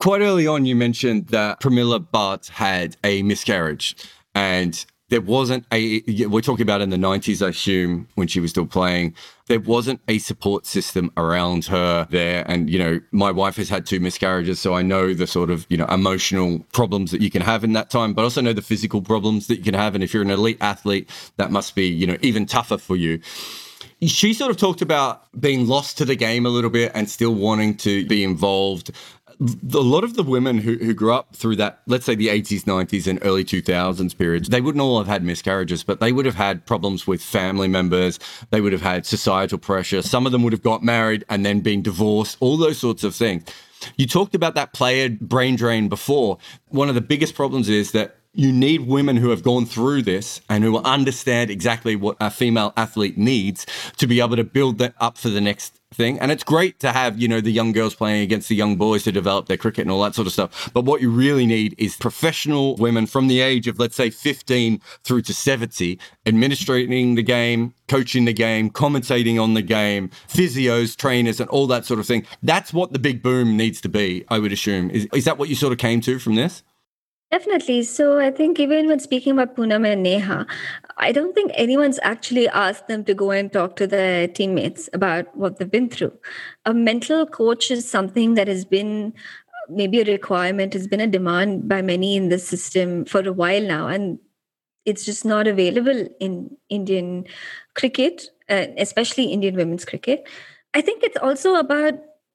Quite 0.01 0.21
early 0.21 0.47
on, 0.47 0.65
you 0.65 0.75
mentioned 0.75 1.27
that 1.27 1.61
Pramila 1.61 1.99
Bhatt 1.99 2.49
had 2.49 2.97
a 3.03 3.21
miscarriage 3.21 3.95
and 4.33 4.83
there 5.11 5.21
wasn't 5.21 5.65
a 5.73 6.01
we're 6.27 6.41
talking 6.41 6.63
about 6.63 6.79
in 6.79 6.89
the 6.89 6.97
90s 6.97 7.45
i 7.45 7.49
assume 7.49 8.07
when 8.15 8.27
she 8.27 8.39
was 8.39 8.49
still 8.49 8.65
playing. 8.65 9.13
There 9.47 9.59
wasn't 9.59 9.99
a 10.07 10.19
support 10.19 10.65
system 10.65 11.11
around 11.17 11.65
her 11.65 12.07
there. 12.09 12.45
And 12.49 12.69
you 12.69 12.79
know 12.79 13.01
my 13.11 13.29
wife 13.29 13.57
has 13.57 13.67
had 13.67 13.85
two 13.85 13.99
miscarriages 13.99 14.59
so 14.59 14.73
i 14.73 14.81
know 14.81 15.13
the 15.13 15.27
sort 15.27 15.49
of 15.49 15.67
you 15.69 15.77
know 15.77 15.85
emotional 15.87 16.59
problems 16.71 17.11
that 17.11 17.21
you 17.21 17.29
can 17.29 17.41
have 17.41 17.63
in 17.63 17.73
that 17.73 17.89
time 17.89 18.13
but 18.13 18.23
also 18.23 18.41
know 18.41 18.53
the 18.53 18.61
physical 18.61 19.01
problems 19.01 19.47
that 19.47 19.57
you 19.57 19.63
can 19.63 19.75
have. 19.75 19.93
And 19.93 20.03
if 20.03 20.13
you're 20.13 20.23
an 20.23 20.31
elite 20.31 20.57
athlete 20.61 21.09
that 21.35 21.51
must 21.51 21.75
be 21.75 21.87
you 21.87 22.07
know 22.07 22.17
even 22.21 22.45
tougher 22.45 22.77
for 22.77 22.95
you. 22.95 23.19
She 24.03 24.33
sort 24.33 24.49
of 24.49 24.57
talked 24.57 24.81
about 24.81 25.27
being 25.39 25.67
lost 25.67 25.99
to 25.99 26.05
the 26.05 26.15
game 26.15 26.47
a 26.47 26.49
little 26.49 26.71
bit 26.71 26.91
and 26.95 27.07
still 27.07 27.35
wanting 27.35 27.77
to 27.77 28.03
be 28.07 28.23
involved 28.23 28.89
a 29.41 29.79
lot 29.79 30.03
of 30.03 30.15
the 30.15 30.23
women 30.23 30.59
who, 30.59 30.77
who 30.77 30.93
grew 30.93 31.13
up 31.13 31.35
through 31.35 31.55
that, 31.55 31.81
let's 31.87 32.05
say 32.05 32.13
the 32.13 32.27
80s, 32.27 32.63
90s, 32.63 33.07
and 33.07 33.17
early 33.23 33.43
2000s 33.43 34.15
periods, 34.15 34.49
they 34.49 34.61
wouldn't 34.61 34.81
all 34.81 34.99
have 34.99 35.07
had 35.07 35.23
miscarriages, 35.23 35.83
but 35.83 35.99
they 35.99 36.11
would 36.11 36.25
have 36.25 36.35
had 36.35 36.65
problems 36.65 37.07
with 37.07 37.23
family 37.23 37.67
members. 37.67 38.19
They 38.51 38.61
would 38.61 38.71
have 38.71 38.83
had 38.83 39.05
societal 39.05 39.57
pressure. 39.57 40.03
Some 40.03 40.27
of 40.27 40.31
them 40.31 40.43
would 40.43 40.53
have 40.53 40.61
got 40.61 40.83
married 40.83 41.25
and 41.27 41.43
then 41.43 41.61
been 41.61 41.81
divorced, 41.81 42.37
all 42.39 42.55
those 42.55 42.77
sorts 42.77 43.03
of 43.03 43.15
things. 43.15 43.43
You 43.97 44.05
talked 44.05 44.35
about 44.35 44.53
that 44.55 44.73
player 44.73 45.09
brain 45.09 45.55
drain 45.55 45.89
before. 45.89 46.37
One 46.67 46.89
of 46.89 46.95
the 46.95 47.01
biggest 47.01 47.33
problems 47.33 47.67
is 47.67 47.93
that 47.93 48.17
you 48.33 48.51
need 48.51 48.87
women 48.87 49.17
who 49.17 49.29
have 49.29 49.43
gone 49.43 49.65
through 49.65 50.01
this 50.03 50.41
and 50.47 50.63
who 50.63 50.77
understand 50.77 51.49
exactly 51.49 51.95
what 51.95 52.15
a 52.21 52.29
female 52.29 52.73
athlete 52.77 53.17
needs 53.17 53.65
to 53.97 54.07
be 54.07 54.21
able 54.21 54.37
to 54.37 54.43
build 54.43 54.77
that 54.77 54.93
up 54.99 55.17
for 55.17 55.29
the 55.29 55.41
next 55.41 55.81
thing. 55.93 56.17
And 56.17 56.31
it's 56.31 56.43
great 56.43 56.79
to 56.79 56.93
have, 56.93 57.19
you 57.19 57.27
know, 57.27 57.41
the 57.41 57.51
young 57.51 57.73
girls 57.73 57.93
playing 57.93 58.21
against 58.21 58.47
the 58.47 58.55
young 58.55 58.77
boys 58.77 59.03
to 59.03 59.11
develop 59.11 59.47
their 59.47 59.57
cricket 59.57 59.81
and 59.81 59.91
all 59.91 60.01
that 60.03 60.15
sort 60.15 60.27
of 60.27 60.33
stuff. 60.33 60.71
But 60.73 60.85
what 60.85 61.01
you 61.01 61.09
really 61.09 61.45
need 61.45 61.75
is 61.77 61.97
professional 61.97 62.77
women 62.77 63.05
from 63.05 63.27
the 63.27 63.41
age 63.41 63.67
of, 63.67 63.79
let's 63.79 63.97
say, 63.97 64.09
15 64.09 64.79
through 65.03 65.23
to 65.23 65.33
70, 65.33 65.99
administrating 66.25 67.15
the 67.15 67.23
game, 67.23 67.73
coaching 67.89 68.23
the 68.23 68.33
game, 68.33 68.69
commentating 68.69 69.41
on 69.41 69.55
the 69.55 69.61
game, 69.61 70.09
physios, 70.29 70.95
trainers, 70.95 71.41
and 71.41 71.49
all 71.49 71.67
that 71.67 71.85
sort 71.85 71.99
of 71.99 72.07
thing. 72.07 72.25
That's 72.41 72.73
what 72.73 72.93
the 72.93 72.99
big 72.99 73.21
boom 73.21 73.57
needs 73.57 73.81
to 73.81 73.89
be, 73.89 74.23
I 74.29 74.39
would 74.39 74.53
assume. 74.53 74.89
Is, 74.91 75.09
is 75.13 75.25
that 75.25 75.37
what 75.37 75.49
you 75.49 75.55
sort 75.55 75.73
of 75.73 75.79
came 75.79 75.99
to 76.01 76.17
from 76.17 76.35
this? 76.35 76.63
Definitely. 77.31 77.83
So 77.83 78.19
I 78.19 78.29
think 78.29 78.59
even 78.59 78.87
when 78.87 78.99
speaking 78.99 79.31
about 79.31 79.55
Poonam 79.55 79.87
and 79.87 80.03
Neha, 80.03 80.45
I 80.97 81.13
don't 81.13 81.33
think 81.33 81.51
anyone's 81.55 81.97
actually 82.03 82.49
asked 82.49 82.89
them 82.89 83.05
to 83.05 83.13
go 83.13 83.31
and 83.31 83.51
talk 83.51 83.77
to 83.77 83.87
their 83.87 84.27
teammates 84.27 84.89
about 84.91 85.33
what 85.37 85.57
they've 85.57 85.71
been 85.71 85.89
through. 85.89 86.11
A 86.65 86.73
mental 86.73 87.25
coach 87.25 87.71
is 87.71 87.89
something 87.89 88.33
that 88.33 88.49
has 88.49 88.65
been 88.65 89.13
maybe 89.69 90.01
a 90.01 90.05
requirement, 90.05 90.73
has 90.73 90.87
been 90.87 90.99
a 90.99 91.07
demand 91.07 91.69
by 91.69 91.81
many 91.81 92.17
in 92.17 92.27
the 92.27 92.37
system 92.37 93.05
for 93.05 93.21
a 93.25 93.31
while 93.31 93.61
now. 93.63 93.87
And 93.87 94.19
it's 94.85 95.05
just 95.05 95.25
not 95.25 95.47
available 95.47 96.07
in 96.19 96.57
Indian 96.69 97.25
cricket, 97.75 98.25
especially 98.49 99.25
Indian 99.25 99.55
women's 99.55 99.85
cricket. 99.85 100.27
I 100.73 100.81
think 100.81 101.03
it's 101.03 101.17
also 101.17 101.55
about 101.55 101.93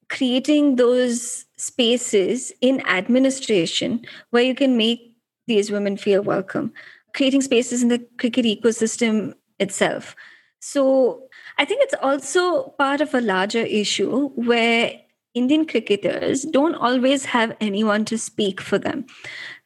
creating 0.08 0.76
those 0.76 1.44
spaces 1.56 2.52
in 2.60 2.86
administration 2.86 4.04
where 4.30 4.42
you 4.42 4.54
can 4.54 4.76
make 4.76 5.16
these 5.46 5.70
women 5.70 5.96
feel 5.96 6.22
welcome, 6.22 6.72
creating 7.14 7.40
spaces 7.40 7.82
in 7.82 7.88
the 7.88 8.04
cricket 8.18 8.44
ecosystem 8.44 9.34
itself. 9.58 10.14
So 10.60 11.28
I 11.58 11.64
think 11.64 11.82
it's 11.82 11.94
also 12.02 12.74
part 12.78 13.00
of 13.00 13.14
a 13.14 13.20
larger 13.20 13.60
issue 13.60 14.28
where 14.30 14.92
Indian 15.34 15.66
cricketers 15.66 16.42
don't 16.42 16.74
always 16.74 17.26
have 17.26 17.56
anyone 17.60 18.04
to 18.06 18.18
speak 18.18 18.60
for 18.60 18.78
them. 18.78 19.06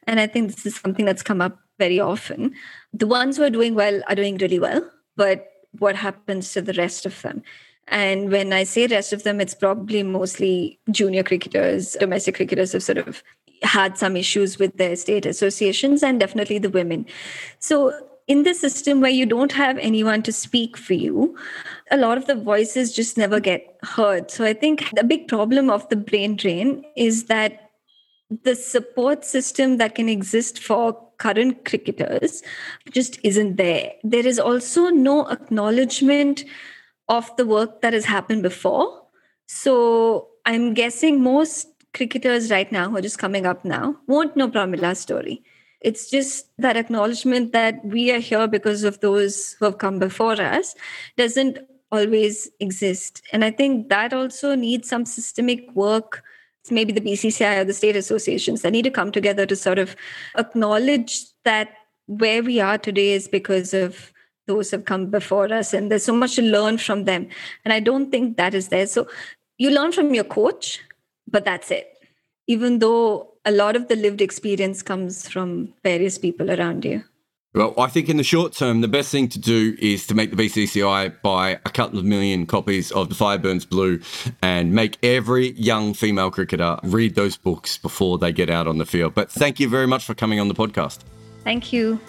And 0.05 0.19
I 0.19 0.27
think 0.27 0.51
this 0.51 0.65
is 0.65 0.75
something 0.75 1.05
that's 1.05 1.23
come 1.23 1.41
up 1.41 1.59
very 1.79 1.99
often. 1.99 2.53
The 2.93 3.07
ones 3.07 3.37
who 3.37 3.43
are 3.43 3.49
doing 3.49 3.73
well 3.73 4.01
are 4.07 4.15
doing 4.15 4.37
really 4.37 4.59
well, 4.59 4.89
but 5.15 5.47
what 5.79 5.95
happens 5.95 6.51
to 6.53 6.61
the 6.61 6.73
rest 6.73 7.05
of 7.05 7.21
them? 7.21 7.41
And 7.87 8.31
when 8.31 8.53
I 8.53 8.63
say 8.63 8.87
rest 8.87 9.11
of 9.11 9.23
them, 9.23 9.41
it's 9.41 9.53
probably 9.53 10.03
mostly 10.03 10.79
junior 10.91 11.23
cricketers, 11.23 11.93
domestic 11.99 12.35
cricketers 12.35 12.71
have 12.71 12.83
sort 12.83 12.99
of 12.99 13.23
had 13.63 13.97
some 13.97 14.15
issues 14.15 14.57
with 14.57 14.77
their 14.77 14.95
state 14.95 15.25
associations 15.25 16.01
and 16.01 16.19
definitely 16.19 16.57
the 16.57 16.69
women. 16.69 17.05
So 17.59 17.93
in 18.27 18.43
the 18.43 18.53
system 18.53 19.01
where 19.01 19.11
you 19.11 19.25
don't 19.25 19.51
have 19.51 19.77
anyone 19.77 20.23
to 20.23 20.31
speak 20.31 20.77
for 20.77 20.93
you, 20.93 21.37
a 21.91 21.97
lot 21.97 22.17
of 22.17 22.27
the 22.27 22.35
voices 22.35 22.93
just 22.93 23.17
never 23.17 23.39
get 23.39 23.77
heard. 23.83 24.31
So 24.31 24.45
I 24.45 24.53
think 24.53 24.89
the 24.95 25.03
big 25.03 25.27
problem 25.27 25.69
of 25.69 25.87
the 25.89 25.95
brain 25.95 26.37
drain 26.37 26.85
is 26.95 27.25
that 27.25 27.71
the 28.43 28.55
support 28.55 29.25
system 29.25 29.77
that 29.77 29.95
can 29.95 30.07
exist 30.07 30.59
for 30.59 30.97
current 31.17 31.65
cricketers 31.65 32.41
just 32.91 33.19
isn't 33.23 33.57
there. 33.57 33.91
There 34.03 34.25
is 34.25 34.39
also 34.39 34.87
no 34.87 35.27
acknowledgement 35.27 36.45
of 37.11 37.35
the 37.35 37.45
work 37.45 37.81
that 37.81 37.93
has 37.93 38.05
happened 38.05 38.41
before. 38.41 39.03
So 39.45 40.29
I'm 40.45 40.73
guessing 40.73 41.21
most 41.21 41.67
cricketers 41.93 42.49
right 42.49 42.71
now 42.71 42.89
who 42.89 42.95
are 42.95 43.01
just 43.01 43.19
coming 43.19 43.45
up 43.45 43.65
now 43.65 43.97
won't 44.07 44.37
know 44.37 44.47
Pramila's 44.47 44.99
story. 44.99 45.43
It's 45.81 46.09
just 46.09 46.45
that 46.57 46.77
acknowledgement 46.77 47.51
that 47.51 47.83
we 47.83 48.11
are 48.13 48.19
here 48.19 48.47
because 48.47 48.85
of 48.85 49.01
those 49.01 49.57
who 49.59 49.65
have 49.65 49.77
come 49.77 49.99
before 49.99 50.39
us 50.39 50.73
doesn't 51.17 51.59
always 51.91 52.49
exist. 52.61 53.21
And 53.33 53.43
I 53.43 53.51
think 53.51 53.89
that 53.89 54.13
also 54.13 54.55
needs 54.55 54.87
some 54.87 55.05
systemic 55.05 55.69
work. 55.75 56.23
Maybe 56.69 56.93
the 56.93 57.01
BCCI 57.01 57.59
or 57.59 57.65
the 57.65 57.73
state 57.73 57.97
associations 57.97 58.61
that 58.61 58.71
need 58.71 58.83
to 58.83 58.91
come 58.91 59.11
together 59.11 59.45
to 59.47 59.55
sort 59.55 59.79
of 59.79 59.97
acknowledge 60.37 61.25
that 61.43 61.71
where 62.05 62.41
we 62.41 62.61
are 62.61 62.77
today 62.77 63.11
is 63.11 63.27
because 63.27 63.73
of 63.73 64.13
those 64.47 64.71
have 64.71 64.85
come 64.85 65.07
before 65.07 65.51
us 65.53 65.73
and 65.73 65.91
there's 65.91 66.05
so 66.05 66.15
much 66.15 66.35
to 66.35 66.41
learn 66.41 66.77
from 66.77 67.05
them 67.05 67.27
and 67.63 67.73
i 67.73 67.79
don't 67.79 68.11
think 68.11 68.37
that 68.37 68.53
is 68.53 68.69
there 68.69 68.87
so 68.87 69.07
you 69.57 69.69
learn 69.69 69.91
from 69.91 70.13
your 70.13 70.23
coach 70.23 70.79
but 71.27 71.45
that's 71.45 71.71
it 71.71 71.87
even 72.47 72.79
though 72.79 73.27
a 73.45 73.51
lot 73.51 73.75
of 73.75 73.87
the 73.87 73.95
lived 73.95 74.21
experience 74.21 74.81
comes 74.81 75.27
from 75.27 75.73
various 75.83 76.17
people 76.17 76.51
around 76.51 76.85
you 76.85 77.03
well, 77.53 77.73
I 77.77 77.87
think 77.87 78.07
in 78.07 78.15
the 78.15 78.23
short 78.23 78.53
term, 78.53 78.79
the 78.79 78.87
best 78.87 79.11
thing 79.11 79.27
to 79.27 79.39
do 79.39 79.75
is 79.77 80.07
to 80.07 80.15
make 80.15 80.29
the 80.31 80.37
BCCI 80.37 81.21
buy 81.21 81.49
a 81.49 81.69
couple 81.69 81.99
of 81.99 82.05
million 82.05 82.45
copies 82.45 82.93
of 82.93 83.09
The 83.09 83.15
Fire 83.15 83.37
Burns 83.37 83.65
Blue 83.65 83.99
and 84.41 84.71
make 84.71 84.97
every 85.03 85.51
young 85.51 85.93
female 85.93 86.31
cricketer 86.31 86.77
read 86.83 87.15
those 87.15 87.35
books 87.35 87.77
before 87.77 88.17
they 88.17 88.31
get 88.31 88.49
out 88.49 88.67
on 88.67 88.77
the 88.77 88.85
field. 88.85 89.15
But 89.15 89.29
thank 89.29 89.59
you 89.59 89.67
very 89.67 89.85
much 89.85 90.05
for 90.05 90.13
coming 90.13 90.39
on 90.39 90.47
the 90.47 90.53
podcast. 90.53 90.99
Thank 91.43 91.73
you. 91.73 91.99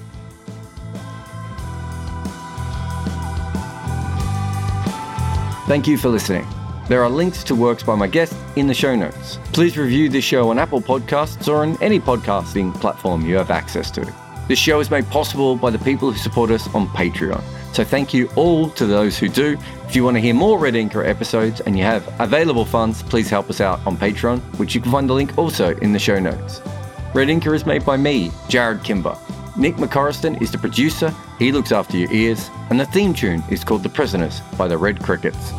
Thank 5.73 5.87
you 5.87 5.97
for 5.97 6.11
listening. 6.11 6.47
There 6.87 7.03
are 7.03 7.09
links 7.09 7.43
to 7.45 7.55
works 7.55 7.83
by 7.83 7.95
my 7.95 8.07
guest 8.07 8.37
in 8.57 8.67
the 8.67 8.75
show 8.75 8.95
notes. 8.95 9.39
Please 9.55 9.79
review 9.79 10.11
this 10.11 10.23
show 10.23 10.51
on 10.51 10.59
Apple 10.59 10.83
Podcasts 10.83 11.49
or 11.49 11.63
on 11.63 11.83
any 11.83 11.99
podcasting 11.99 12.79
platform 12.79 13.25
you 13.25 13.37
have 13.37 13.51
access 13.51 13.91
to. 13.93 14.15
This 14.49 14.59
show 14.59 14.81
is 14.81 14.91
made 14.91 15.07
possible 15.07 15.57
by 15.57 15.71
the 15.71 15.79
people 15.79 16.13
who 16.13 16.19
support 16.19 16.51
us 16.51 16.69
on 16.75 16.89
Patreon. 16.89 17.43
So 17.73 17.85
thank 17.85 18.13
you 18.13 18.29
all 18.37 18.69
to 18.73 18.85
those 18.85 19.19
who 19.19 19.31
do. 19.31 19.57
If 19.89 19.97
you 19.97 20.05
want 20.05 20.19
to 20.19 20.21
hear 20.21 20.35
more 20.35 20.59
Red 20.59 20.75
Inker 20.75 21.09
episodes 21.09 21.63
and 21.63 21.79
you 21.79 21.85
have 21.85 22.07
available 22.21 22.67
funds, 22.67 23.03
please 23.03 23.31
help 23.31 23.49
us 23.49 23.63
out 23.63 23.81
on 23.87 23.97
Patreon, 23.97 24.41
which 24.59 24.75
you 24.75 24.83
can 24.83 24.93
find 24.93 25.09
the 25.09 25.15
link 25.15 25.39
also 25.39 25.75
in 25.79 25.95
the 25.95 25.99
show 25.99 26.19
notes. 26.19 26.61
Red 27.15 27.29
Inker 27.29 27.55
is 27.55 27.65
made 27.65 27.83
by 27.87 27.97
me, 27.97 28.29
Jarrod 28.51 28.85
Kimber. 28.85 29.17
Nick 29.55 29.77
McCorriston 29.77 30.41
is 30.41 30.51
the 30.51 30.57
producer, 30.57 31.15
he 31.39 31.53
looks 31.53 31.73
after 31.73 31.99
your 31.99 32.11
ears, 32.11 32.49
and 32.71 32.81
the 32.81 32.87
theme 32.87 33.13
tune 33.13 33.45
is 33.51 33.65
called 33.65 33.83
The 33.83 33.91
Prisoners 33.91 34.41
by 34.57 34.67
the 34.67 34.79
Red 34.79 35.03
Crickets. 35.03 35.53